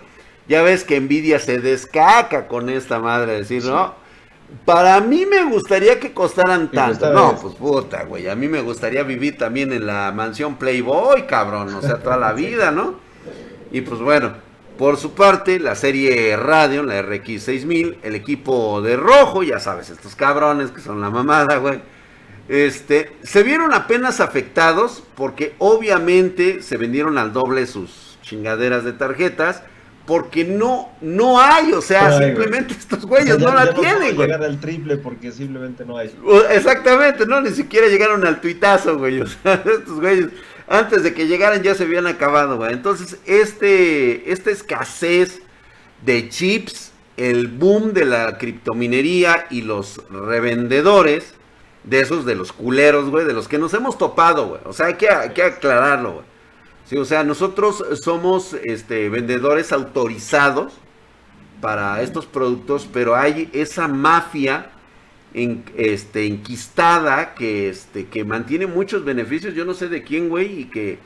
Ya 0.49 0.63
ves 0.63 0.85
que 0.85 1.01
Nvidia 1.01 1.41
se 1.41 1.59
descaca 1.59 2.47
con 2.47 2.69
esta 2.71 3.01
madre, 3.01 3.33
decir, 3.33 3.65
no, 3.65 3.95
para 4.65 5.01
mí 5.01 5.27
me 5.27 5.43
gustaría 5.45 5.99
que 5.99 6.13
costaran 6.13 6.71
tanto. 6.71 7.13
No, 7.13 7.37
pues 7.37 7.55
puta, 7.55 8.05
güey, 8.05 8.29
a 8.29 8.37
mí 8.37 8.47
me 8.47 8.61
gustaría 8.61 9.03
vivir 9.03 9.39
también 9.39 9.73
en 9.73 9.87
la 9.87 10.13
mansión 10.13 10.57
Playboy, 10.57 11.27
cabrón, 11.27 11.75
o 11.75 11.83
sea, 11.83 11.99
toda 11.99 12.17
la 12.17 12.33
vida, 12.35 12.71
¿no? 12.71 12.95
Y 13.73 13.81
pues 13.81 14.01
bueno, 14.01 14.35
por 14.77 14.97
su 14.97 15.15
parte, 15.15 15.59
la 15.59 15.75
serie 15.75 16.37
Radeon, 16.37 16.87
la 16.87 17.03
RX 17.03 17.43
6000, 17.43 17.99
el 18.03 18.15
equipo 18.15 18.81
de 18.83 18.97
rojo, 18.97 19.43
ya 19.43 19.59
sabes, 19.59 19.91
estos 19.91 20.15
cabrones 20.15 20.71
que 20.71 20.81
son 20.81 21.01
la 21.01 21.11
mamada, 21.11 21.57
güey. 21.57 21.81
Este, 22.49 23.17
se 23.23 23.43
vieron 23.43 23.75
apenas 23.75 24.21
afectados 24.21 25.03
porque 25.17 25.55
obviamente 25.59 26.63
se 26.63 26.77
vendieron 26.77 27.19
al 27.19 27.33
doble 27.33 27.67
sus 27.67 28.19
chingaderas 28.23 28.85
de 28.85 28.93
tarjetas 28.93 29.63
porque 30.07 30.45
no 30.45 30.91
no 31.01 31.41
hay, 31.41 31.73
o 31.73 31.81
sea, 31.81 32.17
simplemente 32.17 32.75
estos 32.75 33.05
güeyes 33.05 33.39
no 33.41 33.53
la 33.53 33.75
tienen, 33.75 34.15
güey. 34.15 34.29
llegar 34.29 34.45
al 34.45 34.61
triple 34.61 34.97
porque 34.99 35.33
simplemente 35.33 35.85
no 35.85 35.99
hay. 35.99 36.15
Exactamente, 36.51 37.27
no, 37.27 37.41
ni 37.41 37.51
siquiera 37.51 37.89
llegaron 37.89 38.25
al 38.25 38.41
tuitazo, 38.41 38.97
güey. 38.97 39.21
O 39.21 39.27
sea, 39.27 39.55
estos 39.65 40.01
güeyes 40.01 40.29
antes 40.69 41.03
de 41.03 41.15
que 41.15 41.27
llegaran 41.27 41.63
ya 41.63 41.75
se 41.75 41.85
habían 41.85 42.07
acabado, 42.07 42.57
güey. 42.57 42.73
Entonces, 42.73 43.19
este, 43.27 44.33
esta 44.33 44.51
escasez 44.51 45.41
de 46.05 46.29
chips, 46.29 46.93
el 47.17 47.49
boom 47.49 47.93
de 47.93 48.05
la 48.05 48.39
criptominería 48.39 49.47
y 49.51 49.63
los 49.63 50.03
revendedores, 50.11 51.35
de 51.85 52.01
esos, 52.01 52.27
de 52.27 52.35
los 52.35 52.53
culeros, 52.53 53.11
güey, 53.11 53.25
de 53.25 53.33
los 53.33 53.49
que 53.49 53.59
nos 53.59 53.73
hemos 53.73 53.97
topado, 53.97 54.49
güey. 54.49 54.61
O 54.65 54.73
sea, 54.73 54.87
hay 54.87 54.95
que, 54.95 55.09
que 55.35 55.43
aclararlo, 55.43 56.15
güey. 56.15 57.01
O 57.01 57.05
sea, 57.05 57.25
nosotros 57.25 57.85
somos 58.01 58.55
este, 58.65 59.09
vendedores 59.09 59.73
autorizados 59.73 60.73
para 61.61 62.03
estos 62.03 62.27
productos, 62.27 62.89
pero 62.93 63.17
hay 63.17 63.51
esa 63.53 63.89
mafia 63.89 64.71
en, 65.35 65.65
este, 65.77 66.27
enquistada 66.27 67.35
que, 67.35 67.69
este, 67.69 68.07
que 68.07 68.25
mantiene 68.25 68.67
muchos 68.67 69.05
beneficios, 69.05 69.55
yo 69.55 69.65
no 69.65 69.75
sé 69.75 69.89
de 69.89 70.03
quién, 70.03 70.29
güey, 70.29 70.61
y 70.61 70.65
que 70.67 70.99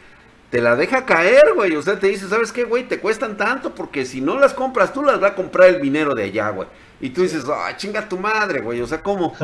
te 0.50 0.60
la 0.60 0.76
deja 0.76 1.06
caer, 1.06 1.54
güey. 1.54 1.74
O 1.76 1.82
sea, 1.82 1.98
te 1.98 2.08
dice, 2.08 2.28
¿sabes 2.28 2.52
qué, 2.52 2.64
güey? 2.64 2.86
Te 2.88 2.98
cuestan 2.98 3.36
tanto 3.36 3.74
porque 3.74 4.04
si 4.04 4.20
no 4.20 4.38
las 4.38 4.54
compras 4.54 4.92
tú, 4.92 5.02
las 5.02 5.22
va 5.22 5.28
a 5.28 5.34
comprar 5.34 5.68
el 5.68 5.80
minero 5.80 6.14
de 6.14 6.24
allá, 6.24 6.50
güey. 6.50 6.68
Y 7.00 7.10
tú 7.10 7.22
dices, 7.22 7.44
ah, 7.48 7.74
chinga 7.76 8.08
tu 8.08 8.18
madre, 8.18 8.60
güey. 8.60 8.80
O 8.80 8.86
sea, 8.86 9.02
¿cómo? 9.02 9.34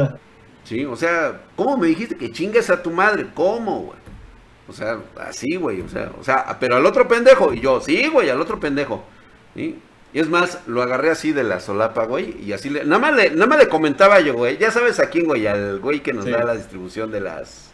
Sí, 0.64 0.84
o 0.84 0.96
sea, 0.96 1.42
¿cómo 1.54 1.76
me 1.76 1.86
dijiste 1.86 2.16
que 2.16 2.32
chingues 2.32 2.70
a 2.70 2.82
tu 2.82 2.90
madre? 2.90 3.28
¿Cómo, 3.34 3.82
güey? 3.82 3.98
O 4.68 4.72
sea, 4.72 4.98
así, 5.20 5.54
güey, 5.54 5.80
o 5.80 5.88
sea, 5.88 6.10
o 6.18 6.24
sea, 6.24 6.56
pero 6.58 6.74
al 6.74 6.84
otro 6.84 7.06
pendejo. 7.06 7.54
Y 7.54 7.60
yo, 7.60 7.80
sí, 7.80 8.08
güey, 8.08 8.28
al 8.30 8.40
otro 8.40 8.58
pendejo. 8.58 9.04
¿sí? 9.54 9.78
Y 10.16 10.18
es 10.20 10.30
más, 10.30 10.60
lo 10.66 10.80
agarré 10.80 11.10
así 11.10 11.32
de 11.32 11.44
la 11.44 11.60
solapa, 11.60 12.06
güey, 12.06 12.42
y 12.42 12.54
así 12.54 12.70
le, 12.70 12.86
nada 12.86 12.98
más 12.98 13.14
le, 13.14 13.32
nada 13.32 13.46
más 13.48 13.58
le 13.58 13.68
comentaba 13.68 14.18
yo, 14.20 14.32
güey, 14.32 14.56
ya 14.56 14.70
sabes 14.70 14.98
a 14.98 15.10
quién, 15.10 15.26
güey, 15.26 15.46
al 15.46 15.78
güey 15.78 16.00
que 16.00 16.14
nos 16.14 16.24
Sí. 16.24 16.30
da 16.30 16.42
la 16.42 16.54
distribución 16.54 17.10
de 17.10 17.20
las, 17.20 17.72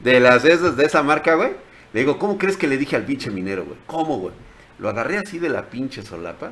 de 0.00 0.18
las 0.18 0.44
esas, 0.44 0.76
de 0.76 0.86
esa 0.86 1.04
marca, 1.04 1.36
güey. 1.36 1.52
Le 1.92 2.00
digo, 2.00 2.18
¿cómo 2.18 2.36
crees 2.36 2.56
que 2.56 2.66
le 2.66 2.78
dije 2.78 2.96
al 2.96 3.04
pinche 3.04 3.30
minero, 3.30 3.64
güey? 3.64 3.78
¿Cómo, 3.86 4.18
güey? 4.18 4.34
Lo 4.80 4.88
agarré 4.88 5.18
así 5.18 5.38
de 5.38 5.48
la 5.48 5.66
pinche 5.70 6.02
solapa 6.02 6.50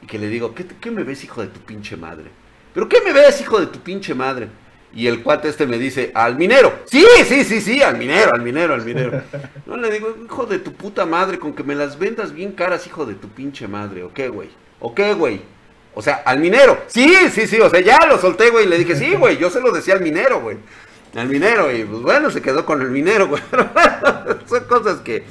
y 0.00 0.06
que 0.06 0.18
le 0.18 0.28
digo, 0.28 0.54
¿qué, 0.54 0.64
qué 0.66 0.90
me 0.90 1.02
ves, 1.02 1.22
hijo 1.24 1.42
de 1.42 1.48
tu 1.48 1.60
pinche 1.60 1.98
madre? 1.98 2.30
¿Pero 2.72 2.88
qué 2.88 3.02
me 3.04 3.12
ves, 3.12 3.42
hijo 3.42 3.60
de 3.60 3.66
tu 3.66 3.80
pinche 3.80 4.14
madre? 4.14 4.48
Y 4.94 5.08
el 5.08 5.22
cuate 5.22 5.48
este 5.48 5.66
me 5.66 5.76
dice, 5.78 6.12
al 6.14 6.36
minero. 6.36 6.72
Sí, 6.86 7.04
sí, 7.26 7.42
sí, 7.44 7.60
sí, 7.60 7.82
al 7.82 7.98
minero, 7.98 8.30
al 8.32 8.42
minero, 8.42 8.74
al 8.74 8.84
minero. 8.84 9.22
No 9.66 9.76
le 9.76 9.90
digo, 9.90 10.14
hijo 10.24 10.46
de 10.46 10.58
tu 10.60 10.72
puta 10.72 11.04
madre, 11.04 11.38
con 11.38 11.52
que 11.54 11.64
me 11.64 11.74
las 11.74 11.98
vendas 11.98 12.32
bien 12.32 12.52
caras, 12.52 12.86
hijo 12.86 13.04
de 13.04 13.14
tu 13.14 13.28
pinche 13.28 13.66
madre. 13.66 14.04
¿O 14.04 14.12
qué, 14.12 14.28
güey? 14.28 14.50
¿O 14.78 14.94
qué, 14.94 15.12
güey? 15.14 15.40
O 15.94 16.02
sea, 16.02 16.22
al 16.24 16.38
minero. 16.38 16.78
Sí, 16.86 17.12
sí, 17.32 17.46
sí, 17.46 17.58
o 17.60 17.68
sea, 17.70 17.80
ya 17.80 17.98
lo 18.08 18.18
solté, 18.18 18.50
güey. 18.50 18.66
y 18.66 18.68
Le 18.68 18.78
dije, 18.78 18.94
sí, 18.94 19.14
güey, 19.14 19.36
yo 19.38 19.50
se 19.50 19.60
lo 19.60 19.72
decía 19.72 19.94
al 19.94 20.00
minero, 20.00 20.40
güey. 20.40 20.58
Al 21.16 21.28
minero, 21.28 21.74
y 21.74 21.84
pues 21.84 22.02
bueno, 22.02 22.30
se 22.30 22.42
quedó 22.42 22.64
con 22.66 22.80
el 22.82 22.88
minero, 22.90 23.26
güey. 23.28 23.42
Son 24.48 24.64
cosas 24.64 24.98
que 25.00 25.24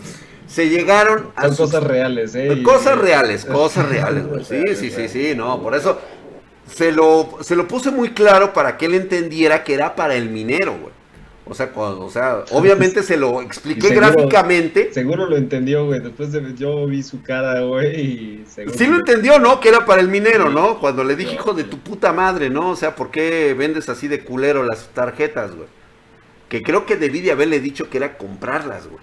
se 0.47 0.69
llegaron 0.69 1.32
a 1.36 1.43
Son 1.43 1.56
sus- 1.56 1.65
cosas 1.71 1.84
reales, 1.84 2.36
¿eh? 2.36 2.62
Cosas 2.63 2.97
reales, 2.97 3.45
cosas 3.45 3.88
reales, 3.89 4.26
güey. 4.28 4.43
Sí, 4.45 4.62
sí, 4.76 4.91
sí, 4.91 5.08
sí, 5.08 5.34
no, 5.36 5.62
por 5.62 5.76
eso 5.76 6.02
se 6.67 6.91
lo, 6.91 7.38
se 7.41 7.56
lo 7.56 7.67
puse 7.67 7.91
muy 7.91 8.10
claro 8.12 8.54
para 8.54 8.78
que 8.78 8.86
él 8.86 8.95
entendiera 8.95 9.63
que 9.63 9.73
era 9.73 9.95
para 9.95 10.15
el 10.15 10.30
minero, 10.30 10.78
güey. 10.80 10.93
O 11.45 11.54
sea, 11.54 11.71
cuando, 11.71 12.06
o 12.06 12.10
sea, 12.10 12.45
obviamente 12.52 13.04
se 13.04 13.17
lo 13.17 13.41
expliqué 13.41 13.89
seguro- 13.89 14.08
gráficamente. 14.13 14.93
Seguro 14.93 15.26
lo 15.26 15.36
entendió, 15.36 15.86
güey. 15.86 15.99
Después 15.99 16.32
de 16.32 16.54
yo 16.56 16.88
vi 16.88 17.04
su 17.04 17.21
cara, 17.21 17.62
güey, 17.62 17.99
y. 17.99 18.45
Sí 18.47 18.88
lo 18.88 18.95
entendió, 18.95 19.39
¿no? 19.39 19.60
Que 19.60 19.69
era 19.69 19.86
para 19.86 20.02
el 20.02 20.08
minero, 20.08 20.49
¿no? 20.49 20.80
Cuando 20.80 21.04
le 21.04 21.15
dije, 21.17 21.34
hijo 21.34 21.54
de 21.54 21.65
tu 21.65 21.80
puta 21.80 22.13
madre, 22.13 22.49
¿no? 22.49 22.69
O 22.69 22.76
sea, 22.78 22.95
¿por 22.95 23.12
qué 23.12 23.54
vendes 23.58 23.89
así 23.89 24.08
de 24.08 24.23
culero 24.23 24.63
las 24.63 24.88
tarjetas, 24.93 25.54
güey? 25.54 25.67
Que 26.47 26.62
creo 26.62 26.86
que 26.86 26.95
debí 26.95 27.19
de 27.19 27.32
haberle 27.32 27.60
dicho 27.60 27.89
que 27.89 27.97
era 27.97 28.17
comprarlas, 28.17 28.88
güey. 28.88 29.02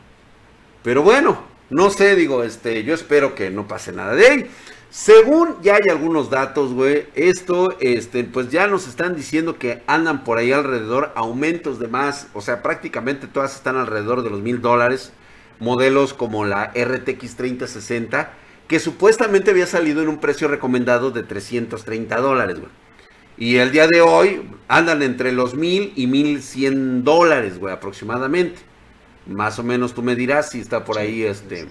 Pero 0.83 1.03
bueno, 1.03 1.43
no 1.69 1.91
sé, 1.91 2.17
digo, 2.17 2.43
este, 2.43 2.85
yo 2.85 2.95
espero 2.95 3.35
que 3.35 3.51
no 3.51 3.69
pase 3.69 3.93
nada 3.93 4.15
de 4.15 4.27
ahí. 4.27 4.51
Según 4.91 5.57
ya 5.63 5.77
hay 5.77 5.89
algunos 5.89 6.31
datos, 6.31 6.73
güey, 6.73 7.07
esto, 7.15 7.77
este, 7.79 8.25
pues 8.25 8.51
ya 8.51 8.67
nos 8.67 8.89
están 8.89 9.15
diciendo 9.15 9.57
que 9.57 9.85
andan 9.87 10.25
por 10.25 10.39
ahí 10.39 10.51
alrededor 10.51 11.13
aumentos 11.15 11.79
de 11.79 11.87
más, 11.87 12.27
o 12.35 12.41
sea, 12.41 12.61
prácticamente 12.61 13.29
todas 13.29 13.55
están 13.55 13.77
alrededor 13.77 14.25
de 14.25 14.31
los 14.31 14.41
mil 14.41 14.61
dólares, 14.61 15.13
modelos 15.61 16.13
como 16.13 16.45
la 16.45 16.73
RTX 16.75 17.37
3060, 17.37 18.33
que 18.67 18.81
supuestamente 18.81 19.53
había 19.53 19.67
salido 19.67 20.03
en 20.03 20.09
un 20.09 20.19
precio 20.19 20.49
recomendado 20.49 21.13
de 21.13 21.23
330 21.23 22.17
dólares, 22.17 22.59
güey. 22.59 22.73
Y 23.39 23.57
el 23.57 23.71
día 23.71 23.87
de 23.87 24.01
hoy 24.01 24.43
andan 24.67 25.03
entre 25.03 25.31
los 25.31 25.55
mil 25.55 25.93
y 25.95 26.09
mil 26.09 26.43
cien 26.43 27.05
dólares, 27.05 27.59
güey, 27.59 27.73
aproximadamente. 27.73 28.61
Más 29.27 29.59
o 29.59 29.63
menos 29.63 29.95
tú 29.95 30.03
me 30.03 30.17
dirás 30.17 30.51
si 30.51 30.61
está 30.61 30.85
por 30.85 30.99
ahí 30.99 31.23
este 31.23 31.69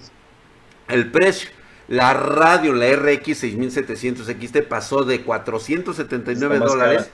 el 0.88 1.10
precio. 1.10 1.50
La 1.90 2.14
radio, 2.14 2.72
la 2.72 2.86
RX 2.94 3.36
6700 3.38 4.26
XT 4.26 4.62
pasó 4.68 5.02
de 5.04 5.22
479 5.22 6.54
Está 6.54 6.64
más 6.64 6.72
dólares 6.72 7.10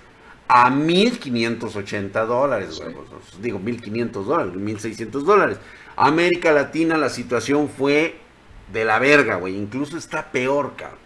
a 0.48 0.70
1580 0.70 2.24
dólares. 2.26 2.74
Sí. 2.76 2.82
Pues, 2.84 3.42
digo 3.42 3.58
1500 3.58 4.26
dólares, 4.26 4.54
1600 4.54 5.24
dólares. 5.24 5.58
América 5.96 6.52
Latina 6.52 6.98
la 6.98 7.08
situación 7.08 7.68
fue 7.70 8.16
de 8.72 8.84
la 8.84 8.98
verga, 8.98 9.36
güey. 9.36 9.56
Incluso 9.56 9.96
está 9.96 10.30
peor, 10.30 10.74
cabrón. 10.76 10.98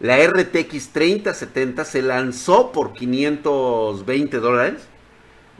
La 0.00 0.16
RTX 0.26 0.88
3070 0.88 1.84
se 1.84 2.00
lanzó 2.00 2.72
por 2.72 2.94
520 2.94 4.38
dólares. 4.38 4.80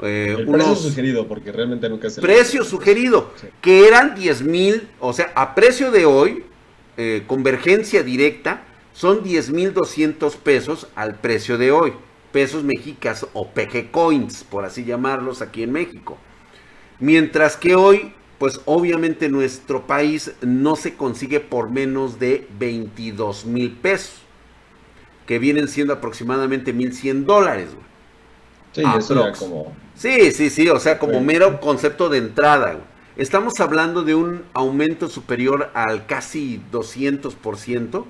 Eh, 0.02 0.34
El 0.38 0.46
precio 0.46 0.74
sugerido, 0.76 1.28
porque 1.28 1.52
realmente 1.52 1.86
nunca 1.90 2.08
se 2.08 2.22
precio 2.22 2.64
sugerido, 2.64 3.32
Sí. 3.38 3.48
que 3.60 3.86
eran 3.86 4.14
10 4.14 4.40
mil, 4.40 4.88
o 4.98 5.12
sea, 5.12 5.30
a 5.34 5.54
precio 5.54 5.90
de 5.90 6.06
hoy, 6.06 6.46
eh, 7.02 7.22
convergencia 7.26 8.02
directa, 8.02 8.62
son 8.92 9.22
10 9.22 9.52
mil 9.52 9.72
200 9.72 10.36
pesos 10.36 10.86
al 10.94 11.14
precio 11.14 11.56
de 11.56 11.72
hoy, 11.72 11.94
pesos 12.30 12.62
mexicas 12.62 13.26
o 13.32 13.48
PG 13.48 13.90
coins, 13.90 14.44
por 14.44 14.66
así 14.66 14.84
llamarlos 14.84 15.40
aquí 15.40 15.62
en 15.62 15.72
México. 15.72 16.18
Mientras 16.98 17.56
que 17.56 17.74
hoy, 17.74 18.12
pues 18.36 18.60
obviamente 18.66 19.30
nuestro 19.30 19.86
país 19.86 20.32
no 20.42 20.76
se 20.76 20.94
consigue 20.94 21.40
por 21.40 21.70
menos 21.70 22.18
de 22.18 22.46
22 22.58 23.46
mil 23.46 23.72
pesos, 23.72 24.20
que 25.24 25.38
vienen 25.38 25.68
siendo 25.68 25.94
aproximadamente 25.94 26.74
1100 26.74 27.24
dólares. 27.24 27.68
güey. 27.72 27.86
Sí, 28.72 28.82
eso 28.98 29.24
era 29.24 29.32
como. 29.32 29.74
Sí, 29.94 30.32
sí, 30.32 30.50
sí, 30.50 30.68
o 30.68 30.78
sea, 30.78 30.98
como 30.98 31.18
mero 31.22 31.60
concepto 31.60 32.10
de 32.10 32.18
entrada. 32.18 32.72
güey. 32.72 32.89
Estamos 33.20 33.60
hablando 33.60 34.02
de 34.02 34.14
un 34.14 34.44
aumento 34.54 35.06
superior 35.10 35.68
al 35.74 36.06
casi 36.06 36.58
200%, 36.72 38.06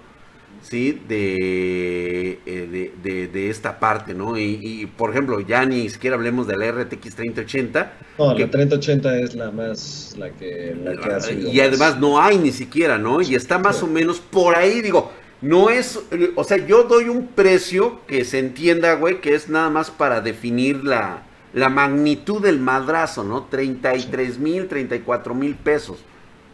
¿sí? 0.63 1.01
De, 1.09 2.39
eh, 2.47 2.69
de, 2.71 2.93
de- 3.03 3.27
de 3.27 3.51
esta 3.51 3.81
parte, 3.81 4.15
¿no? 4.15 4.39
Y, 4.39 4.61
y, 4.63 4.87
por 4.87 5.11
ejemplo, 5.11 5.41
ya 5.41 5.67
ni 5.67 5.89
siquiera 5.89 6.15
hablemos 6.15 6.47
de 6.47 6.57
la 6.57 6.71
RTX 6.71 7.17
3080. 7.17 7.93
No, 8.19 8.37
que- 8.37 8.45
la 8.45 8.51
3080 8.53 9.19
es 9.19 9.35
la 9.35 9.51
más. 9.51 10.15
La 10.17 10.31
que, 10.31 10.77
la 10.81 10.97
que 10.97 11.09
ha 11.13 11.21
subido 11.21 11.51
y 11.51 11.57
más. 11.57 11.67
además 11.67 11.99
no 11.99 12.21
hay 12.21 12.39
ni 12.39 12.53
siquiera, 12.53 12.97
¿no? 12.97 13.21
Y 13.21 13.35
está 13.35 13.59
más 13.59 13.79
Sí. 13.79 13.85
o 13.87 13.89
menos 13.89 14.21
por 14.21 14.55
ahí, 14.55 14.81
digo, 14.81 15.11
no 15.41 15.71
es, 15.71 15.99
o 16.37 16.45
sea, 16.45 16.65
yo 16.65 16.85
doy 16.85 17.09
un 17.09 17.27
precio 17.27 18.01
que 18.07 18.25
se 18.25 18.39
entienda, 18.39 18.95
güey, 18.95 19.21
que 19.21 19.35
es 19.35 19.49
nada 19.49 19.71
más 19.71 19.91
para 19.91 20.21
definir 20.21 20.85
la, 20.85 21.25
la 21.53 21.69
magnitud 21.69 22.43
del 22.43 22.61
madrazo, 22.61 23.25
¿no? 23.25 23.45
33 23.45 24.39
mil, 24.39 24.69
34 24.69 25.35
mil 25.35 25.55
pesos. 25.57 25.99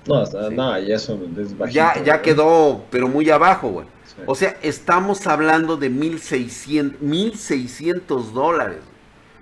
No, 0.07 0.19
hasta, 0.19 0.49
Sí. 0.49 0.55
no, 0.55 0.79
ya 0.79 0.95
eso 0.95 1.19
es 1.39 1.59
bajito. 1.59 1.75
Ya, 1.75 2.03
ya 2.05 2.23
quedó, 2.23 2.85
pero 2.91 3.09
muy 3.09 3.29
abajo, 3.31 3.69
güey. 3.71 3.87
Sí. 4.05 4.23
O 4.27 4.35
sea, 4.35 4.57
estamos 4.63 5.27
hablando 5.27 5.77
de 5.77 5.91
1600, 5.91 7.01
1600 7.03 8.33
dólares, 8.33 8.79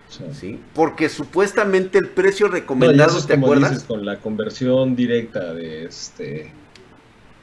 Sí. 0.08 0.24
¿sí? 0.32 0.60
Porque 0.74 1.08
supuestamente 1.08 1.98
el 1.98 2.08
precio 2.08 2.48
recomendado, 2.48 3.22
¿te 3.24 3.34
acuerdas? 3.34 3.70
dices, 3.72 3.84
con 3.84 4.04
la 4.06 4.18
conversión 4.20 4.96
directa 4.96 5.52
de 5.52 5.84
este. 5.84 6.52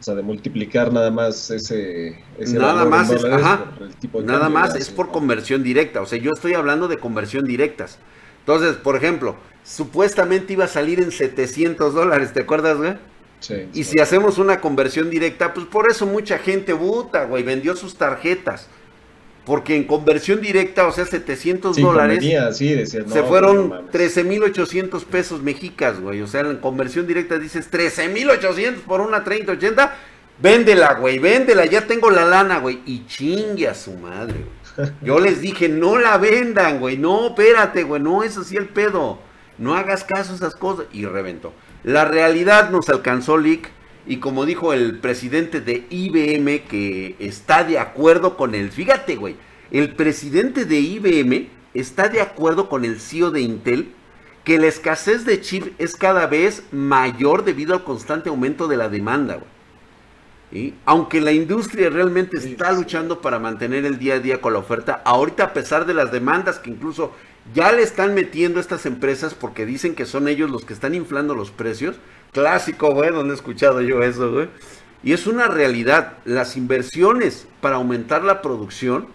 O 0.02 0.04
sea, 0.04 0.16
de 0.16 0.24
multiplicar 0.24 0.92
nada 0.92 1.12
más 1.12 1.52
ese. 1.52 2.20
ese 2.40 2.58
Nada 2.58 2.86
más 2.86 3.12
es- 3.12 3.24
ajá. 3.24 3.66
por 3.78 3.88
el 3.88 3.96
tipo 3.96 4.20
de 4.20 4.26
Nada 4.26 4.50
más 4.50 4.74
es 4.74 4.90
por 4.90 5.12
conversión 5.12 5.62
directa. 5.62 6.02
O 6.02 6.08
sea, 6.08 6.18
yo 6.18 6.32
estoy 6.34 6.56
hablando 6.56 6.88
de 6.88 6.98
conversión 6.98 7.46
directas. 7.46 8.00
Entonces, 8.40 8.78
por 8.78 8.96
ejemplo, 8.96 9.36
supuestamente 9.64 10.54
iba 10.54 10.66
a 10.66 10.68
salir 10.68 11.00
en 11.00 11.12
700 11.12 11.94
dólares, 11.94 12.34
¿te 12.34 12.42
acuerdas, 12.42 12.78
güey? 12.78 12.96
Sí, 13.42 13.68
Y 13.74 13.84
sí. 13.84 13.92
si 13.94 14.00
hacemos 14.00 14.40
una 14.40 14.60
conversión 14.60 15.12
directa, 15.12 15.54
pues 15.54 15.68
por 15.68 15.90
eso 15.92 16.08
mucha 16.08 16.40
gente 16.40 16.74
buta, 16.74 17.26
güey, 17.26 17.44
vendió 17.44 17.76
sus 17.76 17.94
tarjetas. 17.96 18.68
Porque 19.46 19.76
en 19.76 19.86
conversión 19.86 20.40
directa, 20.40 20.86
o 20.86 20.92
sea, 20.92 21.06
700 21.06 21.76
Sí, 21.76 21.82
dólares, 21.82 22.18
convenía, 22.18 22.54
sí, 22.54 22.76
no, 22.76 23.12
se 23.12 23.24
fueron 23.24 23.70
no 23.70 23.76
mames. 23.76 23.92
13.800 23.92 25.04
pesos 25.06 25.42
mexicas, 25.42 26.00
güey. 26.00 26.22
O 26.22 26.28
sea, 26.28 26.42
en 26.42 26.58
conversión 26.58 27.08
directa 27.08 27.40
dices 27.40 27.72
13.800 27.72 28.82
por 28.82 29.02
una 29.02 29.24
3080. 29.24 29.96
Véndela, 30.42 30.96
güey, 30.96 31.20
véndela, 31.20 31.66
ya 31.66 31.86
tengo 31.86 32.10
la 32.10 32.26
lana, 32.26 32.60
güey. 32.60 32.82
Y 32.86 33.06
chingue 33.06 33.68
a 33.68 33.76
su 33.76 33.94
madre, 33.94 34.46
güey. 34.76 34.92
Yo 35.02 35.20
les 35.20 35.42
dije, 35.42 35.70
no 35.70 35.98
la 35.98 36.18
vendan, 36.18 36.80
güey. 36.80 36.98
No, 36.98 37.28
espérate, 37.30 37.84
güey, 37.84 38.02
no 38.02 38.24
es 38.24 38.38
así 38.38 38.58
el 38.58 38.68
pedo. 38.68 39.20
No 39.58 39.76
hagas 39.76 40.04
caso 40.04 40.34
a 40.34 40.36
esas 40.36 40.56
cosas. 40.56 40.86
Y 40.94 41.06
reventó. 41.06 41.54
La 41.84 42.06
realidad 42.06 42.70
nos 42.70 42.90
alcanzó, 42.90 43.38
Lick. 43.38 43.70
Y 44.06 44.18
como 44.18 44.46
dijo 44.46 44.74
el 44.74 45.00
presidente 45.00 45.62
de 45.62 45.86
IBM, 45.90 46.64
que 46.68 47.16
está 47.20 47.64
de 47.64 47.80
acuerdo 47.80 48.36
con 48.36 48.56
el. 48.56 48.72
Fíjate, 48.72 49.16
güey. 49.16 49.36
El 49.70 49.96
presidente 49.96 50.66
de 50.66 50.80
IBM 50.80 51.48
está 51.74 52.10
de 52.10 52.22
acuerdo 52.22 52.68
con 52.68 52.84
el 52.84 53.00
CEO 53.00 53.32
de 53.32 53.42
Intel 53.42 53.94
que 54.44 54.58
la 54.58 54.68
escasez 54.68 55.26
de 55.26 55.40
chip 55.40 55.74
es 55.80 55.96
cada 55.96 56.26
vez 56.28 56.64
mayor 56.72 57.44
debido 57.44 57.74
al 57.74 57.84
constante 57.84 58.30
aumento 58.30 58.68
de 58.68 58.78
la 58.78 58.90
demanda, 58.90 59.36
güey. 59.36 59.48
¿Sí? 60.52 60.76
Aunque 60.84 61.22
la 61.22 61.32
industria 61.32 61.90
realmente 61.90 62.38
está 62.38 62.74
luchando 62.74 63.22
para 63.22 63.40
mantener 63.40 63.86
el 63.86 63.98
día 63.98 64.16
a 64.16 64.20
día 64.20 64.42
con 64.42 64.52
la 64.52 64.60
oferta, 64.60 65.02
ahorita 65.06 65.46
a 65.46 65.54
pesar 65.54 65.86
de 65.86 65.94
las 65.94 66.12
demandas 66.12 66.60
que 66.60 66.72
incluso 66.72 67.14
ya 67.54 67.72
le 67.72 67.82
están 67.82 68.14
metiendo 68.14 68.60
estas 68.60 68.86
empresas 68.86 69.34
porque 69.34 69.66
dicen 69.66 69.96
que 69.96 70.06
son 70.06 70.28
ellos 70.28 70.50
los 70.50 70.64
que 70.64 70.74
están 70.74 70.96
inflando 70.96 71.36
los 71.36 71.52
precios. 71.52 71.98
Clásico, 72.32 72.94
güey, 72.94 73.12
donde 73.12 73.34
he 73.34 73.36
escuchado 73.36 73.82
yo 73.82 74.02
eso, 74.04 74.32
güey. 74.32 74.48
Y 75.04 75.14
es 75.14 75.28
una 75.28 75.48
realidad. 75.48 76.18
Las 76.24 76.56
inversiones 76.56 77.48
para 77.60 77.76
aumentar 77.76 78.24
la 78.24 78.42
producción, 78.42 79.08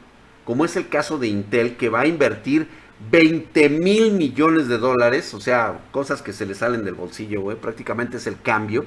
como 0.44 0.64
es 0.64 0.76
el 0.76 0.88
caso 0.88 1.18
de 1.18 1.28
Intel, 1.28 1.76
que 1.76 1.88
va 1.88 2.00
a 2.00 2.06
invertir 2.06 2.68
20 3.10 3.68
mil 3.68 4.12
millones 4.12 4.68
de 4.68 4.78
dólares, 4.78 5.32
o 5.34 5.40
sea, 5.40 5.80
cosas 5.90 6.22
que 6.22 6.32
se 6.32 6.46
le 6.46 6.54
salen 6.54 6.84
del 6.84 6.94
bolsillo, 6.94 7.42
güey, 7.42 7.56
prácticamente 7.56 8.16
es 8.16 8.26
el 8.26 8.40
cambio, 8.40 8.86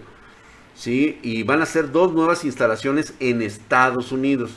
¿sí? 0.75 1.19
Y 1.21 1.43
van 1.43 1.61
a 1.61 1.65
ser 1.65 1.91
dos 1.91 2.13
nuevas 2.13 2.43
instalaciones 2.43 3.13
en 3.19 3.41
Estados 3.41 4.11
Unidos. 4.11 4.51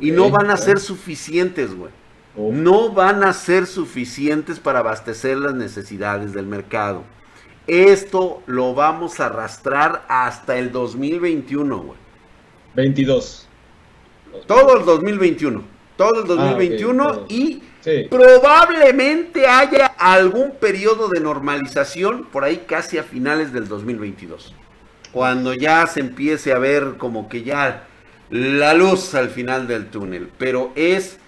y 0.00 0.10
no 0.10 0.30
van 0.30 0.50
a 0.50 0.56
ser 0.58 0.80
suficientes, 0.80 1.74
güey. 1.74 1.90
Oh. 2.38 2.52
No 2.52 2.92
van 2.92 3.24
a 3.24 3.32
ser 3.32 3.66
suficientes 3.66 4.60
para 4.60 4.78
abastecer 4.78 5.36
las 5.36 5.54
necesidades 5.54 6.32
del 6.32 6.46
mercado. 6.46 7.02
Esto 7.66 8.42
lo 8.46 8.74
vamos 8.74 9.20
a 9.20 9.26
arrastrar 9.26 10.04
hasta 10.08 10.56
el 10.56 10.72
2021, 10.72 11.78
güey. 11.78 11.98
22. 12.74 13.48
Todo 14.46 14.78
el 14.78 14.84
2021. 14.84 15.62
Todo 15.96 16.22
el 16.22 16.28
2021 16.28 17.04
ah, 17.04 17.24
y 17.28 17.60
probablemente 18.08 19.48
haya 19.48 19.86
algún 19.98 20.52
periodo 20.52 21.08
de 21.08 21.18
normalización 21.18 22.24
por 22.26 22.44
ahí 22.44 22.64
casi 22.68 22.98
a 22.98 23.02
finales 23.02 23.52
del 23.52 23.66
2022. 23.66 24.54
Cuando 25.10 25.54
ya 25.54 25.86
se 25.88 26.00
empiece 26.00 26.52
a 26.52 26.58
ver 26.58 26.94
como 26.98 27.28
que 27.28 27.42
ya 27.42 27.88
la 28.30 28.74
luz 28.74 29.14
al 29.14 29.30
final 29.30 29.66
del 29.66 29.88
túnel. 29.88 30.30
Pero 30.38 30.72
es, 30.76 31.18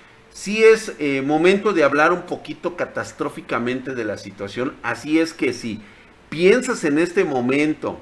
sí 0.41 0.65
es 0.65 0.95
eh, 0.99 1.21
momento 1.21 1.75
de 1.75 1.85
hablar 1.85 2.15
un 2.15 2.23
poquito 2.23 2.75
catastróficamente 2.75 3.95
de 3.95 4.07
la 4.07 4.17
situación. 4.17 4.75
Así 4.83 5.21
es 5.21 5.35
que 5.35 5.53
si 5.53 5.83
piensas 6.31 6.83
en 6.85 6.99
este 6.99 7.25
momento 7.25 8.01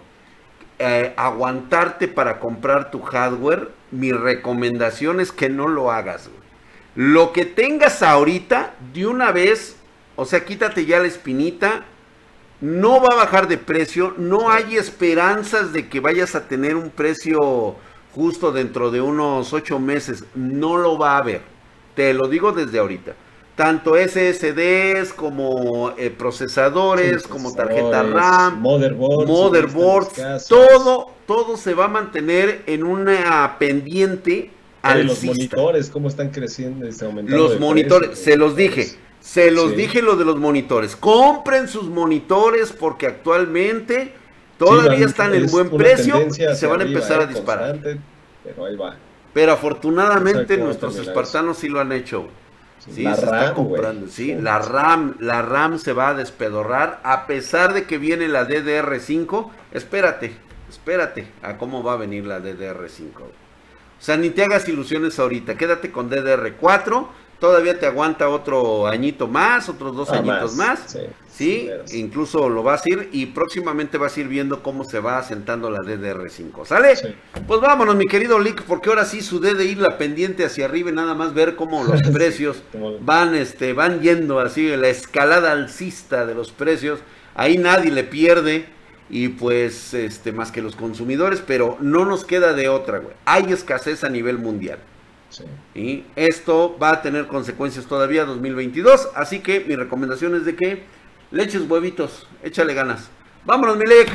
eh, 0.78 1.14
aguantarte 1.16 2.06
para 2.06 2.38
comprar 2.38 2.92
tu 2.92 3.02
hardware, 3.02 3.72
mi 3.90 4.12
recomendación 4.12 5.18
es 5.18 5.32
que 5.32 5.48
no 5.48 5.66
lo 5.66 5.90
hagas. 5.90 6.30
Lo 6.94 7.32
que 7.32 7.44
tengas 7.44 8.04
ahorita, 8.04 8.76
de 8.94 9.08
una 9.08 9.32
vez, 9.32 9.74
o 10.14 10.24
sea, 10.24 10.44
quítate 10.44 10.86
ya 10.86 11.00
la 11.00 11.08
espinita, 11.08 11.86
no 12.60 13.00
va 13.00 13.08
a 13.14 13.24
bajar 13.24 13.48
de 13.48 13.58
precio, 13.58 14.14
no 14.16 14.48
hay 14.48 14.76
esperanzas 14.76 15.72
de 15.72 15.88
que 15.88 15.98
vayas 15.98 16.36
a 16.36 16.46
tener 16.46 16.76
un 16.76 16.90
precio 16.90 17.74
justo 18.14 18.52
dentro 18.52 18.92
de 18.92 19.00
unos 19.00 19.52
ocho 19.52 19.80
meses, 19.80 20.24
no 20.36 20.76
lo 20.76 20.98
va 20.98 21.16
a 21.16 21.18
haber, 21.18 21.42
te 21.98 22.14
lo 22.14 22.28
digo 22.28 22.52
desde 22.52 22.78
ahorita 22.78 23.12
tanto 23.56 23.96
SSDs 23.96 25.12
como 25.14 25.92
eh, 25.98 26.14
procesadores, 26.16 27.26
como 27.26 27.52
tarjeta 27.52 28.04
RAM, 28.04 28.60
motherboards, 28.60 30.46
todo, 30.46 31.10
todo 31.26 31.56
se 31.56 31.74
va 31.74 31.86
a 31.86 31.88
mantener 31.88 32.62
en 32.66 32.84
una 32.84 33.56
pendiente 33.58 34.52
al 34.80 35.08
los 35.08 35.24
monitores, 35.24 35.90
cómo 35.90 36.06
están 36.06 36.30
creciendo, 36.30 36.86
Los 37.24 37.58
monitores, 37.58 38.16
se 38.16 38.36
los 38.36 38.54
dije, 38.54 38.92
se 39.18 39.50
los 39.50 39.76
dije 39.76 40.02
lo 40.02 40.14
de 40.14 40.24
los 40.24 40.36
monitores. 40.36 40.94
Compren 40.94 41.66
sus 41.66 41.88
monitores 41.88 42.70
porque 42.70 43.08
actualmente 43.08 44.12
todavía 44.56 45.04
están 45.04 45.34
en 45.34 45.48
buen 45.48 45.68
precio 45.68 46.28
y 46.28 46.54
se 46.54 46.66
van 46.68 46.82
a 46.82 46.84
empezar 46.84 47.22
a 47.22 47.26
disparar. 47.26 47.76
Pero 48.44 48.66
ahí 48.66 48.76
va. 48.76 48.96
Pero 49.34 49.52
afortunadamente 49.52 50.56
nuestros 50.56 50.96
espartanos 50.96 51.58
sí 51.58 51.68
lo 51.68 51.80
han 51.80 51.92
hecho. 51.92 52.28
Sí, 52.78 53.02
se 53.02 53.10
está 53.10 53.52
comprando, 53.54 54.06
sí, 54.06 54.34
la 54.34 54.60
RAM, 54.60 55.16
la 55.18 55.42
RAM 55.42 55.78
se 55.78 55.92
va 55.92 56.10
a 56.10 56.14
despedorrar 56.14 57.00
a 57.02 57.26
pesar 57.26 57.74
de 57.74 57.84
que 57.84 57.98
viene 57.98 58.28
la 58.28 58.48
DDR5. 58.48 59.50
Espérate, 59.72 60.36
espérate 60.70 61.28
a 61.42 61.58
cómo 61.58 61.82
va 61.82 61.94
a 61.94 61.96
venir 61.96 62.24
la 62.24 62.40
DDR5. 62.40 63.20
O 63.20 63.30
sea, 63.98 64.16
ni 64.16 64.30
te 64.30 64.44
hagas 64.44 64.68
ilusiones 64.68 65.18
ahorita, 65.18 65.56
quédate 65.56 65.90
con 65.90 66.08
DDR4 66.08 67.08
todavía 67.38 67.78
te 67.78 67.86
aguanta 67.86 68.28
otro 68.28 68.86
añito 68.86 69.28
más, 69.28 69.68
otros 69.68 69.94
dos 69.96 70.10
ah, 70.10 70.16
añitos 70.16 70.54
más. 70.54 70.80
Sí, 70.86 71.00
incluso 71.92 72.48
lo 72.48 72.62
vas 72.62 72.82
a 72.82 72.92
ir 72.92 73.08
y 73.12 73.26
próximamente 73.26 73.98
vas 73.98 74.16
a 74.16 74.20
ir 74.20 74.28
viendo 74.28 74.62
cómo 74.62 74.84
se 74.84 75.00
va 75.00 75.18
asentando 75.18 75.70
la 75.70 75.78
DDR5. 75.78 76.64
¿Sale? 76.64 76.94
Pues 77.46 77.60
vámonos, 77.60 77.96
mi 77.96 78.06
querido 78.06 78.38
Lick, 78.38 78.62
porque 78.62 78.88
ahora 78.88 79.04
sí 79.04 79.22
su 79.22 79.40
DDI 79.40 79.76
la 79.76 79.98
pendiente 79.98 80.44
hacia 80.44 80.64
arriba 80.64 80.90
y 80.90 80.94
nada 80.94 81.14
más 81.14 81.34
ver 81.34 81.56
cómo 81.56 81.84
los 81.84 82.02
precios 82.12 82.62
van, 83.00 83.34
este, 83.34 83.72
van 83.72 84.00
yendo 84.00 84.40
así, 84.40 84.68
la 84.76 84.88
escalada 84.88 85.52
alcista 85.52 86.26
de 86.26 86.34
los 86.34 86.50
precios. 86.50 87.00
Ahí 87.34 87.56
nadie 87.58 87.90
le 87.90 88.04
pierde 88.04 88.66
y 89.10 89.28
pues 89.28 89.94
este 89.94 90.32
más 90.32 90.52
que 90.52 90.60
los 90.60 90.76
consumidores, 90.76 91.42
pero 91.46 91.78
no 91.80 92.04
nos 92.04 92.24
queda 92.24 92.52
de 92.52 92.68
otra, 92.68 92.98
güey. 92.98 93.14
Hay 93.24 93.52
escasez 93.52 94.04
a 94.04 94.08
nivel 94.08 94.38
mundial. 94.38 94.78
Y 95.74 96.04
esto 96.16 96.76
va 96.82 96.90
a 96.90 97.02
tener 97.02 97.26
consecuencias 97.26 97.86
todavía 97.86 98.24
2022. 98.24 99.10
Así 99.14 99.40
que 99.40 99.60
mi 99.60 99.76
recomendación 99.76 100.34
es 100.34 100.44
de 100.44 100.56
que 100.56 100.84
leches 101.30 101.68
huevitos, 101.68 102.26
échale 102.42 102.74
ganas. 102.74 103.10
Vámonos, 103.44 103.76
Milek. 103.76 104.10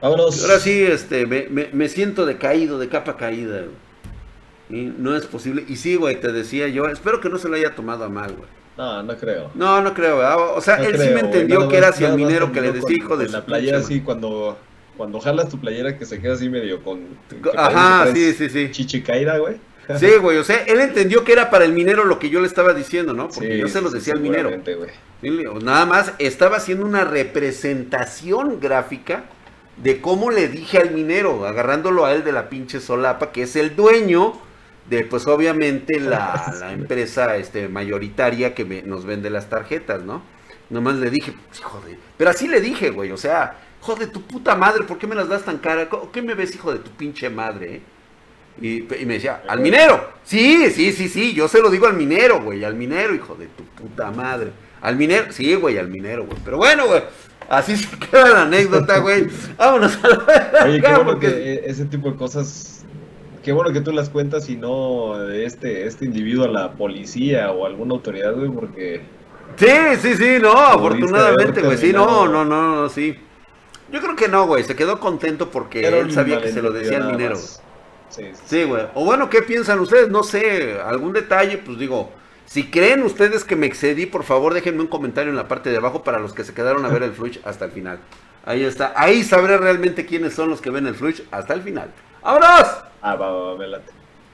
Vámonos. 0.00 0.42
Ahora 0.42 0.58
sí, 0.58 0.82
este, 0.82 1.26
me, 1.26 1.88
siento 1.88 2.26
decaído, 2.26 2.78
de 2.78 2.88
capa 2.88 3.16
caída. 3.16 3.64
Y 4.68 4.92
no 4.98 5.16
es 5.16 5.26
posible. 5.26 5.64
Y 5.68 5.76
sí, 5.76 5.96
güey, 5.96 6.20
te 6.20 6.32
decía 6.32 6.68
yo, 6.68 6.86
espero 6.88 7.20
que 7.20 7.28
no 7.28 7.38
se 7.38 7.48
lo 7.48 7.56
haya 7.56 7.74
tomado 7.74 8.04
a 8.04 8.08
mal, 8.08 8.32
güey. 8.32 8.48
No, 8.76 9.02
no 9.02 9.16
creo. 9.16 9.50
No, 9.54 9.80
no 9.80 9.94
creo, 9.94 10.54
O 10.54 10.60
sea, 10.60 10.76
él 10.76 10.98
sí 10.98 11.08
me 11.08 11.20
entendió 11.20 11.68
que 11.68 11.78
era 11.78 11.88
hacia 11.88 12.08
el 12.08 12.14
minero 12.14 12.52
que 12.52 12.60
le 12.60 12.72
decía 12.72 12.96
hijo 12.96 13.16
de 13.16 13.28
la 13.28 13.44
playera 13.44 13.78
así 13.78 14.00
cuando 14.00 14.58
cuando 14.96 15.20
jalas 15.20 15.50
tu 15.50 15.58
playera 15.58 15.98
que 15.98 16.06
se 16.06 16.20
queda 16.20 16.34
así 16.34 16.48
medio 16.48 16.82
con 16.82 17.00
Ajá, 17.56 18.10
sí, 18.12 18.32
sí, 18.32 18.48
sí. 18.48 18.70
Chichicaira, 18.70 19.38
güey. 19.38 19.56
Sí, 19.98 20.16
güey, 20.20 20.38
o 20.38 20.44
sea, 20.44 20.64
él 20.64 20.80
entendió 20.80 21.24
que 21.24 21.32
era 21.32 21.50
para 21.50 21.64
el 21.64 21.72
minero 21.72 22.04
lo 22.04 22.18
que 22.18 22.28
yo 22.28 22.40
le 22.40 22.46
estaba 22.46 22.74
diciendo, 22.74 23.12
¿no? 23.12 23.28
Porque 23.28 23.58
yo 23.58 23.68
se 23.68 23.80
lo 23.80 23.90
decía 23.90 24.14
al 24.14 24.20
minero. 24.20 24.50
Nada 25.62 25.86
más 25.86 26.12
estaba 26.18 26.56
haciendo 26.56 26.84
una 26.84 27.04
representación 27.04 28.60
gráfica 28.60 29.24
de 29.76 30.00
cómo 30.00 30.30
le 30.30 30.48
dije 30.48 30.78
al 30.78 30.90
minero, 30.92 31.46
agarrándolo 31.46 32.04
a 32.04 32.12
él 32.14 32.24
de 32.24 32.32
la 32.32 32.48
pinche 32.48 32.80
solapa, 32.80 33.30
que 33.30 33.42
es 33.42 33.56
el 33.56 33.76
dueño 33.76 34.32
de, 34.88 35.04
pues 35.04 35.26
obviamente, 35.26 36.00
la, 36.00 36.54
empresa 36.72 37.36
este, 37.36 37.68
mayoritaria 37.68 38.54
que 38.54 38.64
nos 38.84 39.04
vende 39.04 39.30
las 39.30 39.48
tarjetas, 39.48 40.02
¿no? 40.02 40.22
Nomás 40.70 40.96
le 40.96 41.10
dije, 41.10 41.32
pues, 41.46 41.60
hijo 41.60 41.80
de... 41.86 41.98
Pero 42.16 42.30
así 42.30 42.48
le 42.48 42.60
dije, 42.60 42.90
güey, 42.90 43.12
o 43.12 43.16
sea, 43.16 43.58
hijo 43.80 43.94
de 43.94 44.06
tu 44.06 44.22
puta 44.22 44.56
madre, 44.56 44.84
¿por 44.84 44.98
qué 44.98 45.06
me 45.06 45.14
las 45.14 45.28
das 45.28 45.44
tan 45.44 45.58
cara? 45.58 45.88
¿Qué 46.12 46.22
me 46.22 46.34
ves, 46.34 46.54
hijo 46.54 46.72
de 46.72 46.78
tu 46.78 46.90
pinche 46.90 47.30
madre, 47.30 47.76
eh? 47.76 47.82
Y, 48.60 48.82
me 49.04 49.14
decía, 49.14 49.42
al 49.48 49.60
minero. 49.60 50.10
Sí, 50.24 50.70
sí, 50.70 50.92
sí, 50.92 51.08
sí, 51.08 51.34
yo 51.34 51.46
se 51.48 51.60
lo 51.60 51.70
digo 51.70 51.86
al 51.86 51.94
minero, 51.94 52.42
güey, 52.42 52.64
al 52.64 52.74
minero, 52.74 53.14
hijo 53.14 53.34
de 53.34 53.46
tu 53.46 53.64
puta 53.64 54.10
madre. 54.10 54.50
Al 54.80 54.96
minero, 54.96 55.26
sí, 55.30 55.54
güey, 55.54 55.78
al 55.78 55.88
minero, 55.88 56.24
güey. 56.24 56.38
Pero 56.44 56.56
bueno, 56.56 56.86
güey, 56.86 57.02
así 57.48 57.76
se 57.76 57.96
queda 58.10 58.28
la 58.30 58.42
anécdota, 58.42 58.98
güey. 58.98 59.26
Vámonos 59.56 59.98
a 60.02 60.08
la 60.08 60.64
Oye, 60.64 60.80
qué 60.80 60.94
bueno 60.94 61.18
que 61.18 61.62
ese 61.66 61.84
tipo 61.84 62.10
de 62.10 62.16
cosas, 62.16 62.84
qué 63.44 63.52
bueno 63.52 63.72
que 63.72 63.80
tú 63.80 63.92
las 63.92 64.08
cuentas 64.08 64.48
y 64.48 64.56
no 64.56 65.18
de 65.18 65.44
este, 65.44 65.86
este 65.86 66.06
individuo 66.06 66.46
a 66.46 66.48
la 66.48 66.72
policía 66.72 67.50
o 67.52 67.66
alguna 67.66 67.94
autoridad, 67.94 68.34
güey, 68.34 68.50
porque... 68.50 69.02
Sí, 69.56 69.66
sí, 70.00 70.16
sí, 70.16 70.38
no, 70.40 70.52
afortunadamente, 70.52 71.62
güey, 71.62 71.78
sí, 71.78 71.92
no, 71.92 72.26
no, 72.26 72.44
no, 72.44 72.76
no, 72.76 72.88
sí. 72.88 73.16
Yo 73.92 74.00
creo 74.00 74.16
que 74.16 74.28
no, 74.28 74.46
güey, 74.46 74.64
se 74.64 74.74
quedó 74.74 74.98
contento 74.98 75.50
porque 75.50 75.86
él 75.86 76.10
sabía 76.10 76.40
que 76.40 76.50
se 76.50 76.60
lo 76.60 76.72
decía 76.72 76.98
al 76.98 77.12
minero. 77.12 77.36
Sí, 78.46 78.64
güey. 78.64 78.86
O 78.94 79.04
bueno, 79.04 79.28
¿qué 79.30 79.42
piensan 79.42 79.80
ustedes? 79.80 80.08
No 80.08 80.22
sé, 80.22 80.80
algún 80.80 81.12
detalle, 81.12 81.58
pues 81.58 81.78
digo, 81.78 82.10
si 82.46 82.70
creen 82.70 83.02
ustedes 83.02 83.44
que 83.44 83.56
me 83.56 83.66
excedí, 83.66 84.06
por 84.06 84.24
favor 84.24 84.54
déjenme 84.54 84.82
un 84.82 84.86
comentario 84.86 85.30
en 85.30 85.36
la 85.36 85.48
parte 85.48 85.70
de 85.70 85.76
abajo 85.76 86.02
para 86.02 86.18
los 86.18 86.32
que 86.32 86.44
se 86.44 86.54
quedaron 86.54 86.84
a 86.84 86.88
ver 86.88 87.02
el 87.02 87.12
Flush 87.12 87.38
hasta 87.44 87.64
el 87.64 87.72
final. 87.72 87.98
Ahí 88.44 88.64
está. 88.64 88.92
Ahí 88.96 89.24
sabré 89.24 89.58
realmente 89.58 90.06
quiénes 90.06 90.34
son 90.34 90.48
los 90.48 90.60
que 90.60 90.70
ven 90.70 90.86
el 90.86 90.94
Flush 90.94 91.22
hasta 91.32 91.54
el 91.54 91.62
final. 91.62 91.90
¡Vámonos! 92.22 92.68
Ah, 93.02 93.16
va, 93.16 93.30
va, 93.30 93.54
va, 93.54 93.80